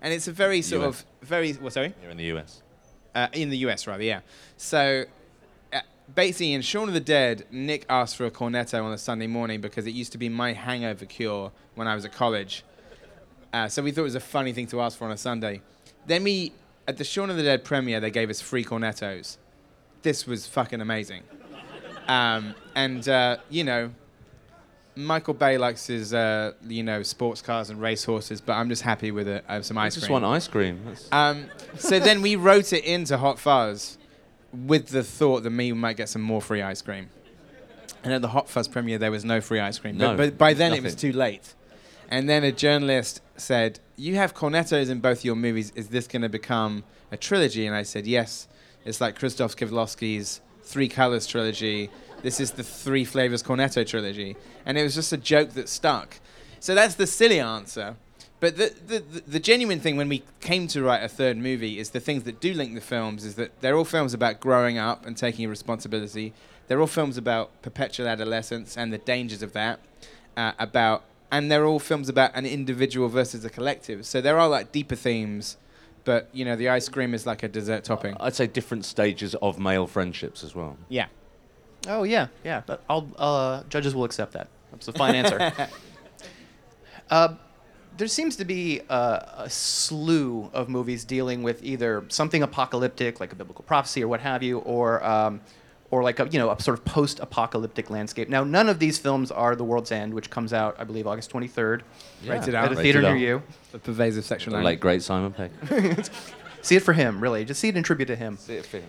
[0.01, 1.01] and it's a very sort US.
[1.01, 2.61] of very what sorry You're in the US.
[3.15, 4.21] uh, in the US rather, yeah.
[4.57, 5.05] So
[5.73, 5.79] uh,
[6.15, 9.61] basically, in Shaun of the Dead, Nick asked for a cornetto on a Sunday morning
[9.61, 12.63] because it used to be my hangover cure when I was at college.
[13.53, 15.61] Uh, so we thought it was a funny thing to ask for on a Sunday.
[16.07, 16.53] Then we,
[16.87, 19.37] at the Shaun of the Dead premiere, they gave us free cornettos.
[20.01, 21.23] This was fucking amazing.
[22.07, 23.91] Um, and uh, you know,
[24.95, 28.81] Michael Bay likes his uh, you know sports cars and race horses, but I'm just
[28.81, 29.45] happy with it.
[29.47, 30.13] I have some ice just cream.
[30.21, 30.81] want ice cream.
[31.11, 31.45] Um,
[31.77, 33.97] so then we wrote it into Hot Fuzz
[34.51, 37.09] with the thought that me might get some more free ice cream.
[38.03, 39.97] And at the Hot Fuzz premiere, there was no free ice cream.
[39.97, 41.53] No, but, but by then it was too late.
[42.09, 45.71] And then a journalist said, "You have cornettos in both your movies.
[45.75, 48.47] Is this going to become a trilogy?" And I said, "Yes.
[48.85, 51.89] It's like Krzysztof Kieślowski's Three Colors trilogy.
[52.23, 56.19] This is the Three Flavors Cornetto trilogy." And it was just a joke that stuck.
[56.59, 57.95] So that's the silly answer.
[58.39, 61.77] But the, the, the, the genuine thing when we came to write a third movie
[61.77, 64.79] is the things that do link the films is that they're all films about growing
[64.79, 66.33] up and taking responsibility.
[66.67, 69.79] They're all films about perpetual adolescence and the dangers of that.
[70.35, 74.05] Uh, about and they're all films about an individual versus a collective.
[74.05, 75.57] So there are like deeper themes,
[76.03, 78.15] but you know the ice cream is like a dessert topping.
[78.19, 80.77] I'd say different stages of male friendships as well.
[80.89, 81.07] Yeah.
[81.87, 82.61] Oh yeah, yeah.
[82.65, 84.49] But I'll uh, judges will accept that.
[84.71, 85.51] That's a fine answer.
[87.09, 87.35] uh,
[87.97, 93.31] there seems to be a, a slew of movies dealing with either something apocalyptic, like
[93.31, 95.41] a biblical prophecy or what have you, or um,
[95.91, 98.29] or like a you know a sort of post-apocalyptic landscape.
[98.29, 101.31] Now, none of these films are The World's End, which comes out, I believe, August
[101.31, 101.81] 23rd,
[102.25, 102.73] Rated at R.
[102.73, 103.43] a theater near you.
[103.71, 104.71] The pervasive sexual The language.
[104.73, 105.51] late great Simon Pegg.
[106.61, 107.43] See it for him, really.
[107.43, 108.37] Just see it in tribute to him.
[108.37, 108.85] See it for him.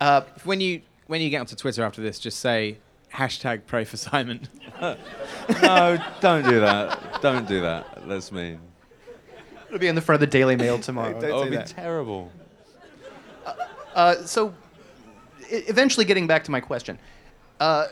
[0.00, 2.78] Uh, when you when you get onto Twitter after this, just say
[3.14, 4.48] hashtag pray for Simon.
[4.80, 7.22] no, don't do that.
[7.22, 8.08] Don't do that.
[8.08, 8.58] That's mean.
[9.68, 11.20] It'll be in the front of the Daily Mail tomorrow.
[11.20, 12.32] That would be terrible.
[13.94, 14.52] Uh, so, e-
[15.50, 16.98] eventually, getting back to my question,
[17.60, 17.88] uh,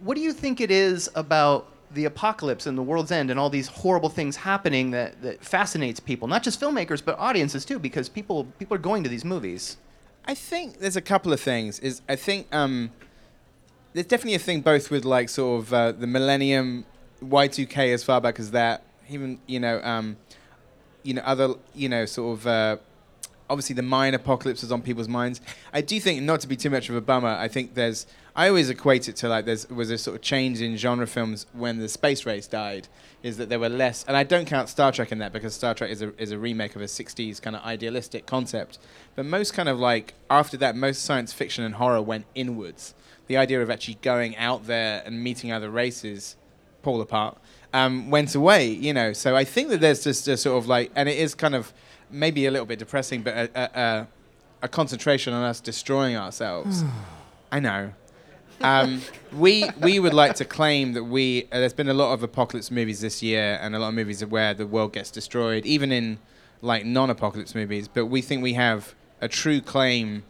[0.00, 3.48] what do you think it is about the apocalypse and the world's end and all
[3.48, 8.08] these horrible things happening that, that fascinates people, not just filmmakers but audiences too, because
[8.08, 9.78] people people are going to these movies.
[10.26, 11.78] I think there's a couple of things.
[11.78, 12.90] Is I think um,
[13.94, 16.84] there's definitely a thing both with like sort of uh, the millennium,
[17.22, 18.82] Y2K as far back as that.
[19.08, 20.18] Even you know, um,
[21.02, 22.46] you know other you know sort of.
[22.46, 22.76] Uh,
[23.50, 25.40] Obviously, the Mayan apocalypse is on people's minds.
[25.72, 28.06] I do think, not to be too much of a bummer, I think there's.
[28.36, 31.46] I always equate it to like there's was a sort of change in genre films
[31.52, 32.86] when the space race died.
[33.22, 35.74] Is that there were less, and I don't count Star Trek in that because Star
[35.74, 38.78] Trek is a is a remake of a '60s kind of idealistic concept.
[39.16, 42.94] But most kind of like after that, most science fiction and horror went inwards.
[43.26, 46.36] The idea of actually going out there and meeting other races,
[46.82, 47.38] pull apart,
[47.72, 48.68] um, went away.
[48.68, 51.34] You know, so I think that there's just a sort of like, and it is
[51.34, 51.72] kind of
[52.10, 54.06] maybe a little bit depressing, but a, a,
[54.62, 56.84] a, concentration on us destroying ourselves.
[57.52, 57.92] I know.
[58.60, 62.22] Um, we we would like to claim that we uh, there's been a lot of
[62.22, 65.92] apocalypse movies this year and a lot of movies where the world gets destroyed, even
[65.92, 66.18] in
[66.60, 67.86] like non-apocalypse movies.
[67.86, 70.24] But we think we have a true claim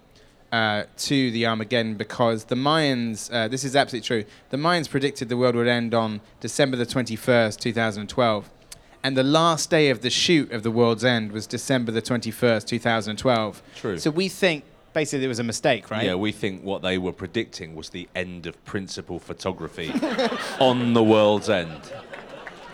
[0.53, 3.33] uh, to the Armageddon because the Mayans.
[3.33, 4.25] Uh, this is absolutely true.
[4.51, 8.45] The Mayans predicted the world would end on December the 21st, 2012.
[8.45, 8.58] And
[9.03, 13.63] the last day of the shoot of The World's End was December the 21st, 2012.
[13.77, 13.99] True.
[13.99, 16.05] So we think basically it was a mistake, right?
[16.05, 19.93] Yeah, we think what they were predicting was the end of principal photography
[20.61, 21.81] on the world's end.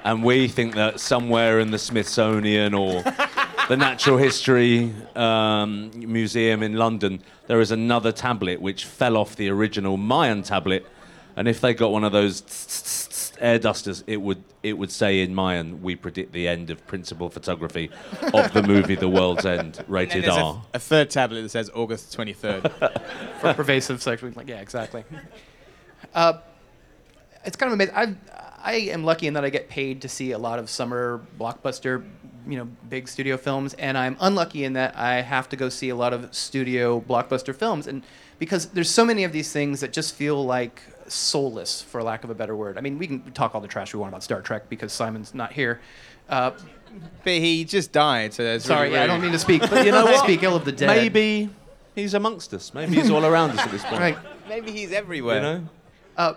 [0.04, 3.02] And we think that somewhere in the Smithsonian or
[3.68, 9.48] the Natural History um, Museum in London, there is another tablet which fell off the
[9.48, 10.86] original Mayan tablet.
[11.36, 12.42] And if they got one of those
[13.40, 17.28] air dusters, it would it would say in Mayan, "We predict the end of principal
[17.30, 17.90] photography
[18.32, 21.42] of the movie The World's End, And then rated there's a, R." a third tablet
[21.42, 23.00] that says August 23rd.
[23.40, 24.30] for pervasive sexual.
[24.34, 25.04] Like, yeah, exactly.
[26.14, 26.34] Uh,
[27.44, 27.94] it's kind of amazing.
[27.96, 28.14] I
[28.62, 32.04] I am lucky in that I get paid to see a lot of summer blockbuster,
[32.46, 35.88] you know, big studio films, and I'm unlucky in that I have to go see
[35.88, 38.02] a lot of studio blockbuster films, and
[38.38, 42.30] because there's so many of these things that just feel like soulless, for lack of
[42.30, 42.78] a better word.
[42.78, 45.34] I mean, we can talk all the trash we want about Star Trek because Simon's
[45.34, 45.80] not here.
[46.28, 46.52] Uh,
[47.22, 48.88] but he just died, so that's sorry.
[48.88, 50.22] really yeah, I don't mean to speak, But you know what?
[50.22, 50.86] speak ill of the dead.
[50.86, 51.50] Maybe
[51.94, 52.72] he's amongst us.
[52.72, 54.00] Maybe he's all around us at this point.
[54.00, 54.18] Right.
[54.48, 55.36] Maybe he's everywhere.
[55.36, 55.68] You know?
[56.16, 56.34] Uh,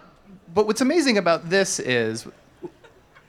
[0.53, 2.27] but what's amazing about this is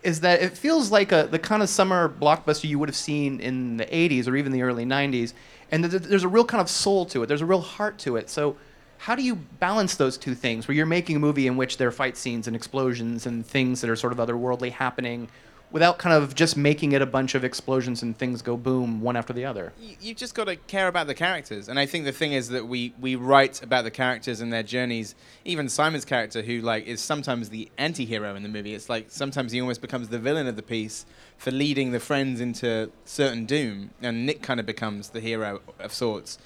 [0.03, 3.41] is that it feels like a the kind of summer blockbuster you would have seen
[3.41, 5.33] in the 80s or even the early 90s
[5.73, 7.99] and th- th- there's a real kind of soul to it there's a real heart
[7.99, 8.57] to it so
[8.99, 11.89] how do you balance those two things where you're making a movie in which there
[11.89, 15.29] are fight scenes and explosions and things that are sort of otherworldly happening
[15.71, 19.17] without kind of just making it a bunch of explosions and things go boom one
[19.17, 22.13] after the other You- just got to care about the characters, and I think the
[22.13, 25.15] thing is that we we write about the characters and their journeys.
[25.45, 29.53] Even Simon's character, who like is sometimes the anti-hero in the movie, it's like sometimes
[29.53, 31.05] he almost becomes the villain of the piece
[31.37, 35.93] for leading the friends into certain doom, and Nick kind of becomes the hero of
[35.93, 36.39] sorts.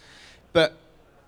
[0.53, 0.77] But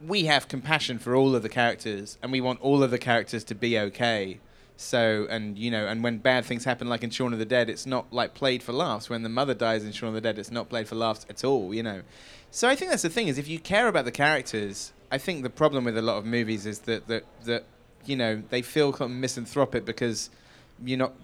[0.00, 3.44] we have compassion for all of the characters, and we want all of the characters
[3.44, 4.40] to be okay.
[4.76, 7.70] So, and you know, and when bad things happen, like in Shaun of the Dead,
[7.70, 9.09] it's not like played for laughs.
[9.09, 11.44] When the mother dies in Shaun of the Dead, it's not played for laughs at
[11.44, 11.72] all.
[11.72, 12.02] You know,
[12.50, 15.42] so I think that's the thing is if you care about the characters, I think
[15.42, 17.64] the problem with a lot of movies is that that that
[18.04, 20.30] you know they feel kind of misanthropic because
[20.85, 21.14] you're not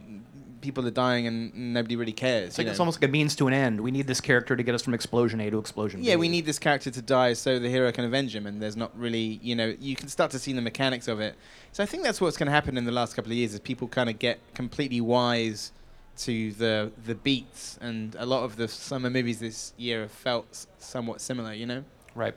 [0.60, 2.48] people are dying and nobody really cares.
[2.48, 3.80] It's like you it's almost like a means to an end.
[3.80, 6.06] We need this character to get us from explosion A to explosion B.
[6.06, 8.76] Yeah, we need this character to die so the hero can avenge him, and there's
[8.76, 11.34] not really, you know, you can start to see the mechanics of it.
[11.72, 13.60] So I think that's what's going to happen in the last couple of years, is
[13.60, 15.72] people kind of get completely wise
[16.18, 20.66] to the the beats, and a lot of the summer movies this year have felt
[20.78, 21.84] somewhat similar, you know.
[22.14, 22.34] Right.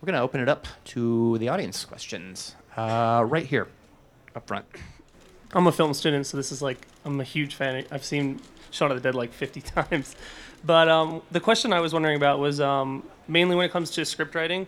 [0.00, 2.54] We're going to open it up to the audience questions.
[2.76, 3.68] Uh, right here,
[4.34, 4.66] up front.
[5.52, 7.84] I'm a film student, so this is like I'm a huge fan.
[7.90, 8.40] I've seen
[8.70, 10.16] Shaun of the Dead like 50 times.
[10.64, 14.04] But um, the question I was wondering about was um, mainly when it comes to
[14.04, 14.66] script writing.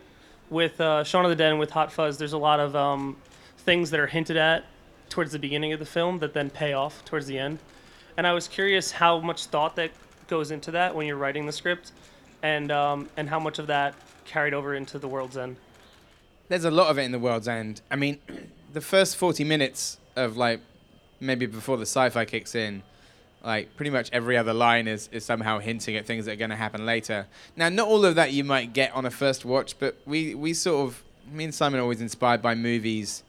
[0.48, 3.16] With uh, Shaun of the Dead and with Hot Fuzz, there's a lot of um,
[3.58, 4.64] things that are hinted at
[5.10, 7.58] towards the beginning of the film that then pay off towards the end.
[8.16, 9.90] And I was curious how much thought that
[10.26, 11.92] goes into that when you're writing the script,
[12.42, 15.56] and um, and how much of that carried over into the World's End.
[16.48, 17.80] There's a lot of it in the World's End.
[17.90, 18.18] I mean,
[18.72, 20.60] the first 40 minutes of like
[21.20, 22.82] maybe before the sci-fi kicks in,
[23.44, 26.50] like pretty much every other line is, is somehow hinting at things that are going
[26.50, 27.26] to happen later.
[27.56, 30.54] Now, not all of that you might get on a first watch, but we, we
[30.54, 33.22] sort of, me and Simon are always inspired by movies.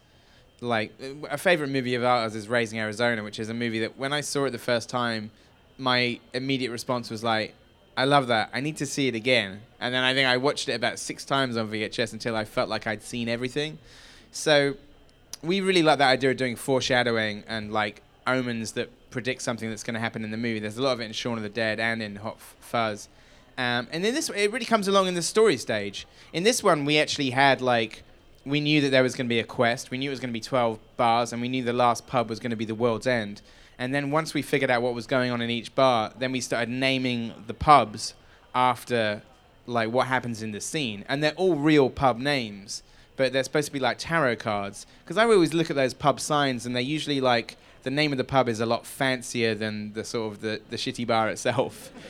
[0.61, 0.93] Like
[1.29, 4.21] a favorite movie of ours is Raising Arizona, which is a movie that when I
[4.21, 5.31] saw it the first time,
[5.77, 7.53] my immediate response was like,
[7.95, 8.49] I love that.
[8.53, 9.61] I need to see it again.
[9.79, 12.69] And then I think I watched it about six times on VHS until I felt
[12.69, 13.77] like I'd seen everything.
[14.31, 14.75] So
[15.41, 19.83] we really like that idea of doing foreshadowing and like omens that predict something that's
[19.83, 20.59] going to happen in the movie.
[20.59, 23.09] There's a lot of it in Shaun of the Dead and in Hot Fuzz.
[23.57, 26.07] Um, and then this, it really comes along in the story stage.
[26.31, 28.03] In this one, we actually had like,
[28.45, 29.91] we knew that there was going to be a quest.
[29.91, 32.29] We knew it was going to be 12 bars, and we knew the last pub
[32.29, 33.41] was going to be the world's end.
[33.77, 36.39] And then once we figured out what was going on in each bar, then we
[36.39, 38.13] started naming the pubs
[38.55, 39.21] after
[39.65, 42.81] like what happens in the scene, and they're all real pub names,
[43.19, 44.87] but they're supposed to be like tarot cards.
[45.03, 48.17] Because I always look at those pub signs, and they're usually like the name of
[48.17, 51.91] the pub is a lot fancier than the sort of the, the shitty bar itself.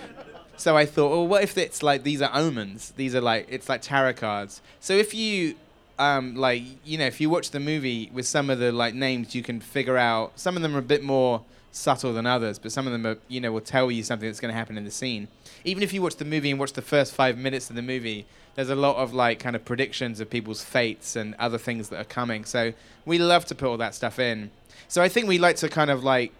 [0.56, 2.91] So I thought, well, what if it's like these are omens?
[2.98, 4.62] These are like it's like tarot cards.
[4.82, 5.56] So if you
[5.98, 9.34] um, like you know if you watch the movie with some of the like names,
[9.34, 12.74] you can figure out some of them are a bit more subtle than others, but
[12.74, 14.84] some of them are you know will tell you something that's going to happen in
[14.84, 15.30] the scene.
[15.63, 18.26] Even if you watch the movie and watch the first five minutes of the movie,
[18.60, 21.98] there's a lot of like kind of predictions of people's fates and other things that
[22.02, 22.43] are coming.
[22.43, 22.74] So
[23.06, 24.52] we love to put all that stuff in.
[24.89, 26.34] So I think we like to kind of like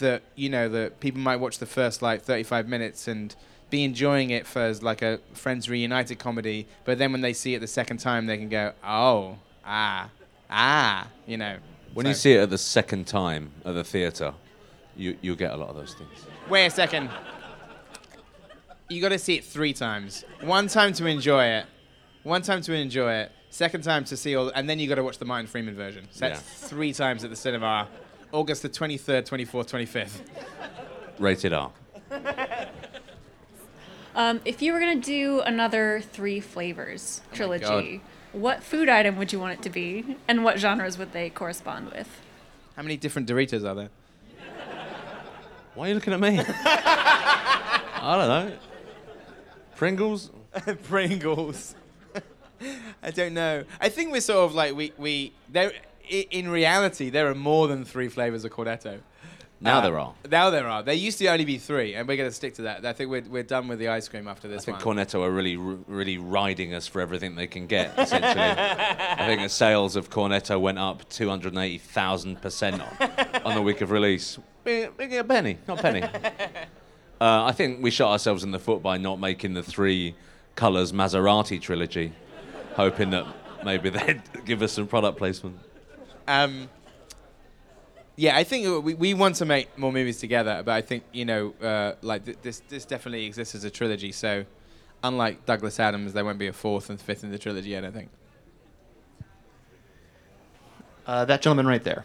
[0.00, 3.36] that you know that people might watch the first like 35 minutes and
[3.68, 7.54] be enjoying it for as like a friends reunited comedy but then when they see
[7.54, 9.36] it the second time they can go oh
[9.66, 10.08] ah
[10.48, 11.58] ah you know
[11.92, 14.32] When So- you see it at the second time at the theatre,
[14.96, 16.08] you you get a lot of those things.
[16.48, 17.10] wait a second
[18.92, 21.66] you got to see it three times one time to enjoy it
[22.22, 25.04] one time to enjoy it second time to see all and then you got to
[25.04, 26.68] watch the martin freeman version so that's Yeah.
[26.68, 27.88] three times at the cinema
[28.32, 30.20] august the 23rd 24th 25th
[31.18, 31.70] Rated R.
[34.14, 38.02] Um, if you were gonna do another three flavors Oh trilogy,
[38.32, 41.90] what food item would you want it to be, and what genres would they correspond
[41.92, 42.08] with?
[42.76, 43.90] how many different doritos are there
[45.74, 46.38] Why are you looking at me?
[46.64, 48.56] I don't know.
[49.82, 50.30] Pringles?
[50.84, 51.74] Pringles.
[53.02, 53.64] I don't know.
[53.80, 55.72] I think we're sort of like we we there.
[56.08, 59.00] i- In reality, there are more than three flavors of Cornetto.
[59.60, 60.14] Now uh, there are.
[60.30, 60.84] Now there are.
[60.84, 62.86] There used to only be three, and we're going to stick to that.
[62.86, 64.62] I think we're, we're done with the ice cream after this.
[64.62, 64.96] I think one.
[64.98, 67.92] Cornetto are really, really riding us for everything they can get.
[67.98, 72.80] Essentially, I think the sales of Cornetto went up 280,000 percent
[73.44, 74.38] on the week of release.
[74.64, 76.02] We a penny, not a penny.
[77.22, 80.16] Uh, I think we shot ourselves in the foot by not making the three
[80.56, 82.12] colours Maserati trilogy,
[82.74, 83.24] hoping that
[83.64, 85.56] maybe they'd give us some product placement.
[86.26, 86.68] Um,
[88.16, 91.24] yeah, I think we, we want to make more movies together, but I think you
[91.24, 94.10] know, uh, like th- this this definitely exists as a trilogy.
[94.10, 94.44] So,
[95.04, 97.76] unlike Douglas Adams, there won't be a fourth and fifth in the trilogy.
[97.76, 98.10] I don't think.
[101.06, 102.04] Uh, that gentleman right there.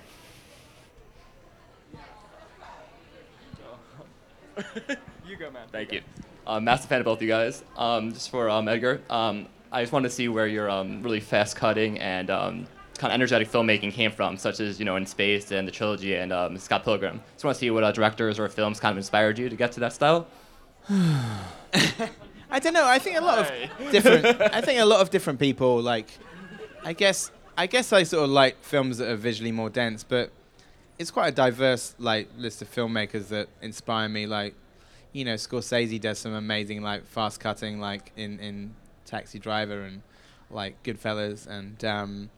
[5.39, 5.67] you go, man.
[5.71, 6.01] Thank you.
[6.45, 7.63] Uh, massive fan of both you guys.
[7.75, 11.19] Um, just for um, Edgar, um, I just wanted to see where your um, really
[11.19, 15.05] fast cutting and um, kind of energetic filmmaking came from, such as you know in
[15.05, 17.21] Spaced and the trilogy and um, Scott Pilgrim.
[17.33, 19.71] Just want to see what uh, directors or films kind of inspired you to get
[19.73, 20.27] to that style.
[22.49, 22.87] I don't know.
[22.87, 23.51] I think a lot of
[23.91, 24.25] different.
[24.41, 26.07] I think a lot of different people like.
[26.83, 27.31] I guess.
[27.59, 30.31] I guess I sort of like films that are visually more dense, but
[30.99, 34.27] it's quite a diverse like list of filmmakers that inspire me.
[34.27, 34.53] Like,
[35.17, 38.75] you know, Scorsese does some amazing like fast cutting, like in in
[39.07, 40.03] Taxi Driver and
[40.51, 42.29] like Goodfellas, and um,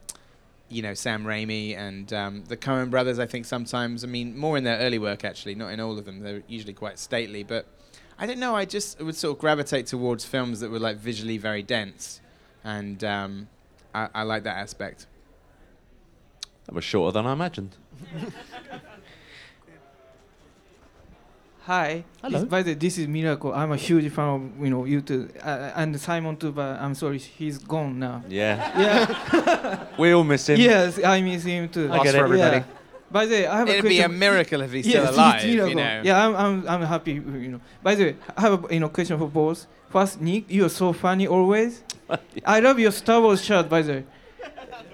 [0.70, 4.56] you know, Sam Raimi and um, the Coen brothers, I think sometimes, I mean, more
[4.56, 6.20] in their early work actually, not in all of them.
[6.20, 7.42] They're usually quite stately.
[7.42, 7.66] But
[8.18, 11.36] I don't know, I just would sort of gravitate towards films that were like visually
[11.36, 12.20] very dense.
[12.64, 13.48] And um,
[13.94, 15.06] I, I like that aspect.
[16.64, 17.76] That was shorter than I imagined.
[21.70, 22.02] Hi.
[22.20, 22.40] Hello.
[22.40, 23.52] This, by the way, this is Miracle.
[23.54, 26.50] I'm a huge fan of you know you too, uh, and Simon too.
[26.50, 28.24] But I'm sorry, he's gone now.
[28.28, 28.56] Yeah.
[28.82, 29.86] Yeah.
[29.98, 30.58] We all miss him.
[30.58, 31.86] Yes, I miss him too.
[31.92, 32.36] I get it.
[32.36, 32.64] Yeah.
[33.08, 34.10] By the way, I have a It'd be question.
[34.16, 35.76] a miracle if he's Yes, still it's alive, you miracle.
[35.76, 36.00] know.
[36.04, 37.12] Yeah, I'm, I'm, I'm happy.
[37.12, 37.60] You know.
[37.84, 39.68] By the way, I have a you know question for both.
[39.90, 41.84] First, Nick, you are so funny always.
[42.44, 43.68] I love your Star Wars shirt.
[43.68, 44.04] By the way.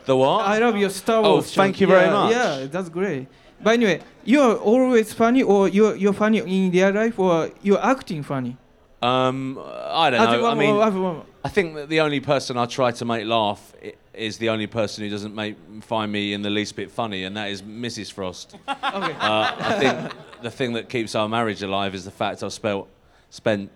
[0.04, 0.44] The what?
[0.46, 1.54] I love your Star Oh, Wars.
[1.54, 1.80] thank shirt.
[1.80, 2.32] you very Yeah, much.
[2.32, 3.28] Yeah, that's great.
[3.62, 8.22] But anyway, you're always funny, or you're you're funny in real life, or you're acting
[8.22, 8.56] funny.
[9.02, 10.46] Um, I don't know.
[10.46, 11.26] I mean, I have one more.
[11.44, 13.72] I think that the only person I try to make laugh
[14.12, 17.36] is the only person who doesn't make find me in the least bit funny, and
[17.36, 18.12] that is Mrs.
[18.12, 18.56] Frost.
[18.68, 19.12] Okay.
[19.20, 22.88] Uh, I think the thing that keeps our marriage alive is the fact I've spelt,
[23.30, 23.70] spent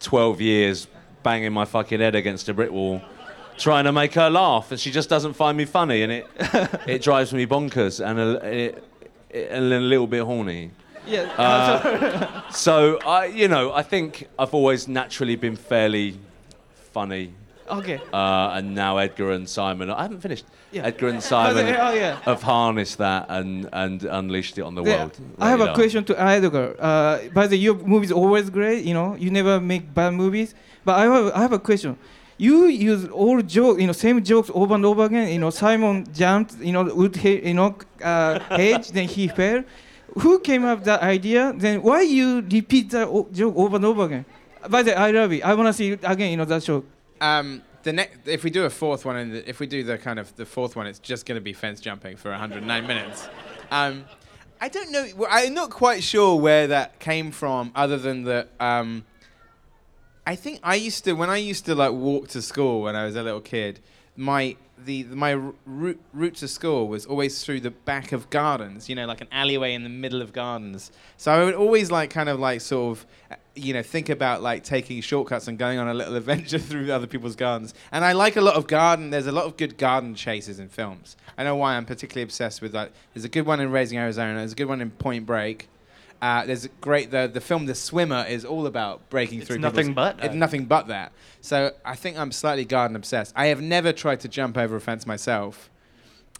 [0.00, 0.86] 12 years
[1.22, 3.02] banging my fucking head against a brick wall,
[3.58, 6.26] trying to make her laugh, and she just doesn't find me funny, and it
[6.86, 8.84] it drives me bonkers and it,
[9.32, 10.70] and a little bit horny.
[11.06, 11.22] Yeah.
[11.36, 16.18] Uh, so I, you know, I think I've always naturally been fairly
[16.92, 17.34] funny.
[17.68, 18.00] Okay.
[18.12, 20.44] Uh, and now Edgar and Simon, I haven't finished.
[20.72, 20.84] Yeah.
[20.86, 22.20] Edgar and Oh, Simon the- oh, yeah.
[22.22, 25.18] have harnessed that and, and unleashed it on the Yeah, world.
[25.38, 26.76] I have a question to Edgar.
[26.78, 28.84] Uh, by the way, your movies always great.
[28.84, 30.54] You know, you never make bad movies.
[30.84, 31.96] But I have, I have a question.
[32.46, 35.28] You use all jokes, you know, same jokes over and over again.
[35.34, 39.62] You know, Simon jumped, you know, wood, he- you know, uh, hedge, then he fell.
[40.22, 41.52] Who came up with that idea?
[41.56, 44.24] Then why you repeat that joke over and over again?
[44.68, 45.44] By the way, I love it.
[45.44, 46.30] I wanna see it again.
[46.32, 46.84] You know that joke.
[47.20, 50.18] Um, the next, if we do a fourth one, and if we do the kind
[50.18, 53.28] of the fourth one, it's just going to be fence jumping for 109 minutes.
[53.70, 54.04] Um,
[54.60, 55.06] I don't know.
[55.28, 58.50] I'm not quite sure where that came from, other than that.
[58.60, 59.04] Um,
[60.26, 63.04] I think I used to when I used to like walk to school when I
[63.04, 63.80] was a little kid.
[64.16, 65.32] My the my
[65.64, 68.88] route route to school was always through the back of gardens.
[68.88, 70.92] You know, like an alleyway in the middle of gardens.
[71.16, 73.06] So I would always like kind of like sort of.
[73.30, 76.90] uh, You know, think about like taking shortcuts and going on a little adventure through
[76.92, 77.74] other people's gardens.
[77.90, 79.10] And I like a lot of garden.
[79.10, 81.16] There's a lot of good garden chases in films.
[81.36, 82.92] I know why I'm particularly obsessed with that.
[83.12, 84.38] There's a good one in Raising Arizona.
[84.38, 85.68] There's a good one in Point Break.
[86.22, 89.58] Uh, there's a great the the film The Swimmer is all about breaking It's through.
[89.58, 91.10] nothing but it's nothing but that.
[91.40, 93.32] So I think I'm slightly garden obsessed.
[93.36, 95.68] I have never tried to jump over a fence myself,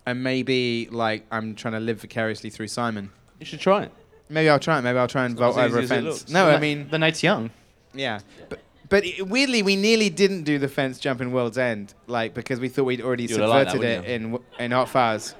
[0.06, 3.10] and maybe like I'm trying to live vicariously through Simon.
[3.40, 3.92] You should try it.
[4.28, 4.82] Maybe I'll try it.
[4.82, 6.28] Maybe I'll try and vault over a easy as it fence.
[6.32, 7.50] No, The I mean the night's young.
[7.92, 11.92] Yeah, but but it, weirdly we nearly didn't do the fence jump in World's End,
[12.06, 15.34] like because we thought we'd already You'd liked that, subverted it in in Hot Fuzz.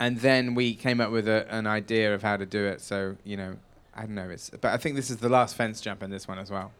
[0.00, 2.80] And then we came up with a, an idea of how to do it.
[2.80, 3.56] So you know,
[3.94, 4.28] I don't know.
[4.30, 6.72] It's but I think this is the last fence jump in this one as well.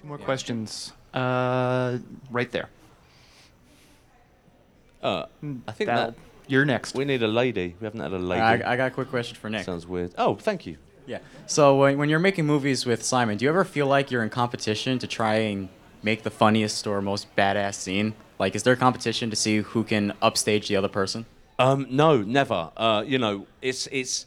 [0.00, 0.92] Two more questions.
[1.14, 1.98] Uh,
[2.30, 2.68] right there.
[5.02, 5.26] Uh,
[5.66, 6.14] I think That'll- that
[6.48, 6.94] you're next.
[6.94, 7.74] We need a lady.
[7.80, 8.42] We haven't had a lady.
[8.42, 9.64] I, I got a quick question for Nick.
[9.64, 10.12] Sounds weird.
[10.16, 10.76] Oh, thank you.
[11.06, 11.18] Yeah.
[11.46, 14.30] So when, when you're making movies with Simon, do you ever feel like you're in
[14.30, 15.68] competition to try and
[16.02, 18.14] make the funniest or most badass scene?
[18.38, 21.26] Like, is there a competition to see who can upstage the other person?
[21.58, 22.70] Um, no, never.
[22.76, 24.26] Uh, you know, it's it's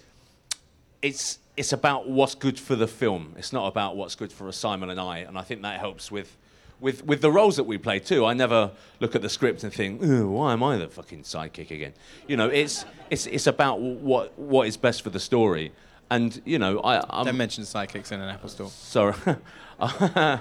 [1.01, 3.35] it's it's about what's good for the film.
[3.37, 6.35] It's not about what's good for Simon and I, and I think that helps with.
[6.81, 8.71] With, with the roles that we play too, I never
[9.01, 11.91] look at the script and think, "Ooh, why am I the fucking sidekick again?"
[12.25, 15.73] You know, it's it's it's about what what is best for the story,
[16.09, 18.69] and you know, I I'm, Don't mention sidekicks in an Apple store.
[18.69, 19.13] Sorry.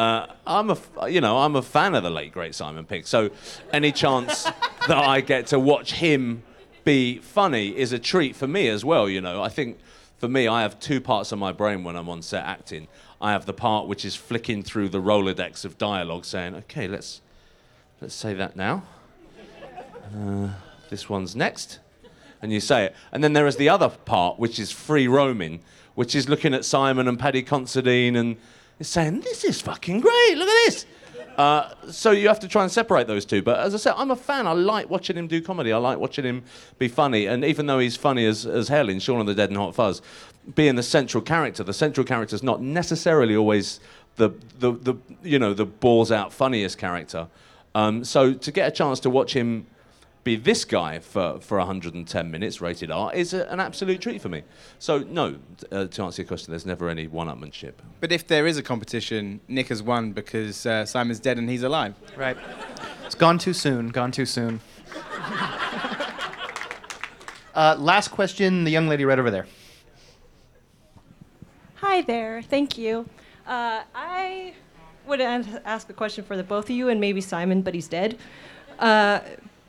[0.00, 3.06] uh, I'm a, f- you know, I'm a fan of the late great Simon Pegg.
[3.06, 3.30] So,
[3.70, 4.44] any chance
[4.88, 6.42] that I get to watch him
[6.84, 9.10] be funny is a treat for me as well.
[9.10, 9.78] You know, I think
[10.16, 12.88] for me, I have two parts of my brain when I'm on set acting.
[13.20, 17.20] I have the part which is flicking through the rolodex of dialogue, saying, "Okay, let's
[18.00, 18.84] let's say that now.
[20.16, 20.48] Uh,
[20.88, 21.78] this one's next."
[22.42, 22.96] and you say it.
[23.12, 25.60] And then there is the other part, which is free roaming,
[25.94, 28.38] which is looking at Simon and Paddy Considine and
[28.80, 30.36] is saying, "This is fucking great.
[30.36, 30.86] Look at this."
[31.36, 33.40] Uh, so you have to try and separate those two.
[33.40, 34.46] But as I said, I'm a fan.
[34.46, 35.72] I like watching him do comedy.
[35.72, 36.42] I like watching him
[36.78, 37.26] be funny.
[37.26, 39.74] And even though he's funny as, as hell in Shaun of the Dead and Hot
[39.74, 40.02] Fuzz,
[40.54, 43.80] being the central character, the central character is not necessarily always
[44.16, 47.28] the, the, the you know the balls out funniest character.
[47.74, 49.66] Um, so to get a chance to watch him
[50.22, 54.28] be this guy for, for 110 minutes, rated R, is a, an absolute treat for
[54.28, 54.42] me.
[54.78, 55.36] So, no,
[55.72, 57.74] uh, to answer your question, there's never any one upmanship.
[58.00, 61.62] But if there is a competition, Nick has won because uh, Simon's dead and he's
[61.62, 61.94] alive.
[62.16, 62.36] Right.
[63.06, 63.88] It's gone too soon.
[63.88, 64.60] Gone too soon.
[67.52, 69.44] Uh, last question, the young lady right over there.
[71.74, 72.42] Hi there.
[72.42, 73.06] Thank you.
[73.44, 74.54] Uh, I
[75.04, 78.18] would ask a question for the both of you and maybe Simon, but he's dead.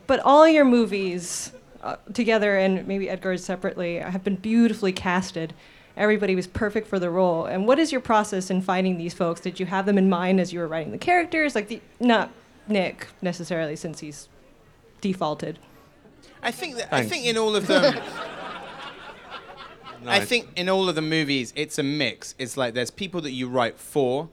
[0.06, 5.54] But all your movies uh, together and maybe Edgar's separately have been beautifully casted.
[5.96, 7.44] Everybody was perfect for the role.
[7.44, 9.40] And what is your process in finding these folks?
[9.40, 11.54] Did you have them in mind as you were writing the characters?
[11.54, 12.30] Like the not
[12.68, 14.28] Nick necessarily, since he's
[15.00, 15.58] defaulted.
[16.42, 18.00] I think that I think in all of them.
[20.06, 22.34] I think in all of the movies, it's a mix.
[22.38, 24.28] It's like there's people that you write for,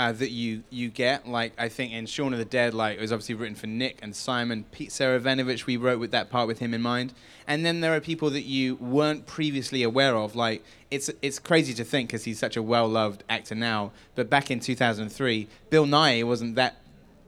[0.00, 1.28] uh, that you you get.
[1.28, 3.98] Like I think in Shaun of the Dead, like it was obviously written for Nick
[4.00, 4.64] and Simon.
[4.72, 7.12] Pete Serafinowicz, we wrote with that part with him in mind.
[7.46, 10.34] And then there are people that you weren't previously aware of.
[10.34, 13.92] Like it's it's crazy to think because he's such a well loved actor now.
[14.14, 16.76] But back in 2003, Bill Nighy wasn't that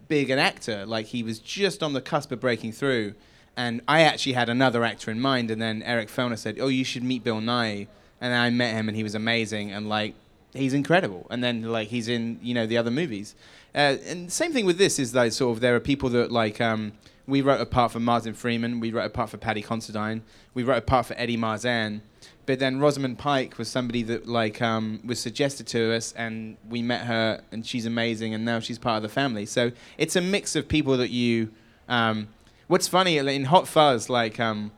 [0.08, 0.86] big an actor.
[0.86, 3.12] Like he was just on the cusp of breaking through.
[3.54, 6.84] And I actually had another actor in mind, and then Eric Fellner said, "Oh, you
[6.84, 10.14] should meet Bill Nighy." And I met him, and he was amazing, and like
[10.54, 11.26] he's incredible.
[11.30, 13.34] And then like he's in you know the other movies.
[13.74, 16.60] Uh, and same thing with this is like sort of there are people that like
[16.60, 16.92] um,
[17.26, 20.22] we wrote a part for Martin Freeman, we wrote a part for Paddy Considine,
[20.54, 22.00] we wrote a part for Eddie Marsan.
[22.44, 26.82] But then Rosamund Pike was somebody that like um, was suggested to us, and we
[26.82, 29.46] met her, and she's amazing, and now she's part of the family.
[29.46, 31.50] So it's a mix of people that you.
[31.88, 32.28] Um,
[32.66, 34.72] what's funny in Hot Fuzz, like um,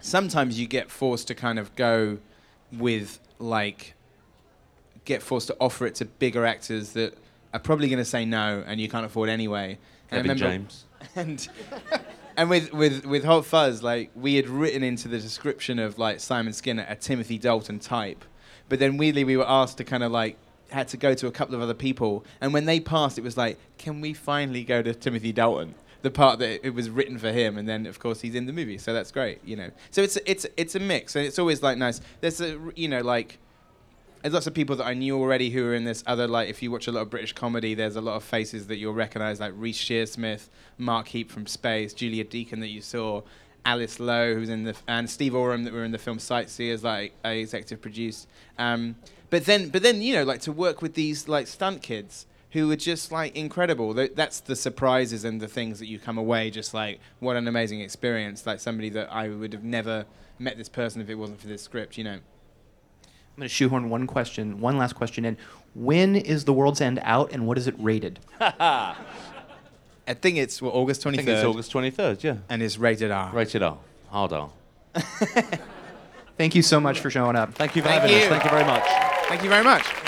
[0.00, 2.18] sometimes you get forced to kind of go
[2.72, 3.95] with like
[5.06, 7.16] get forced to offer it to bigger actors that
[7.54, 9.78] are probably going to say no, and you can't afford anyway.
[10.10, 10.84] And I Kevin remember- James.
[11.16, 11.48] and
[12.36, 16.20] and with, with, with Hot Fuzz, like we had written into the description of like
[16.20, 18.24] Simon Skinner a Timothy Dalton type,
[18.68, 20.36] but then weirdly we were asked to kind of like
[20.70, 23.36] had to go to a couple of other people, and when they passed, it was
[23.36, 25.74] like, can we finally go to Timothy Dalton?
[26.02, 28.52] The part that it was written for him, and then of course he's in the
[28.52, 29.70] movie, so that's great, you know.
[29.90, 32.00] So it's it's it's a mix, and it's always like nice.
[32.20, 33.38] There's a you know like
[34.26, 36.60] there's lots of people that I knew already who are in this other like if
[36.60, 39.38] you watch a lot of British comedy, there's a lot of faces that you'll recognise
[39.38, 40.48] like Reece Shearsmith,
[40.78, 43.22] Mark Heap from Spaced, Julia Deakin that you saw,
[43.64, 47.12] Alice Lowe who's in the and Steve Oram that were in the film Sightseers like
[47.24, 48.26] I executive produced.
[48.58, 48.96] Um,
[49.30, 52.68] but then but then you know like to work with these like stunt kids who
[52.72, 53.94] are just like incredible.
[53.94, 57.46] Th- That's the surprises and the things that you come away just like what an
[57.46, 58.44] amazing experience.
[58.44, 60.04] Like somebody that I would have never
[60.36, 62.18] met this person if it wasn't for this script, you know.
[63.36, 65.36] I'm going to shoehorn one question, one last question in.
[65.74, 68.18] When is The World's End out, and what is it rated?
[68.40, 68.94] I
[70.14, 71.12] think it's what, August 23rd.
[71.12, 72.36] I think it's August 23rd, yeah.
[72.48, 73.30] And it's rated R.
[73.34, 73.76] Rated R.
[74.08, 74.50] Hard R.
[76.38, 77.52] Thank you so much for showing up.
[77.54, 78.22] Thank you for Thank having us.
[78.22, 78.28] you.
[78.30, 78.84] Thank you very much.
[79.28, 80.05] Thank you very much.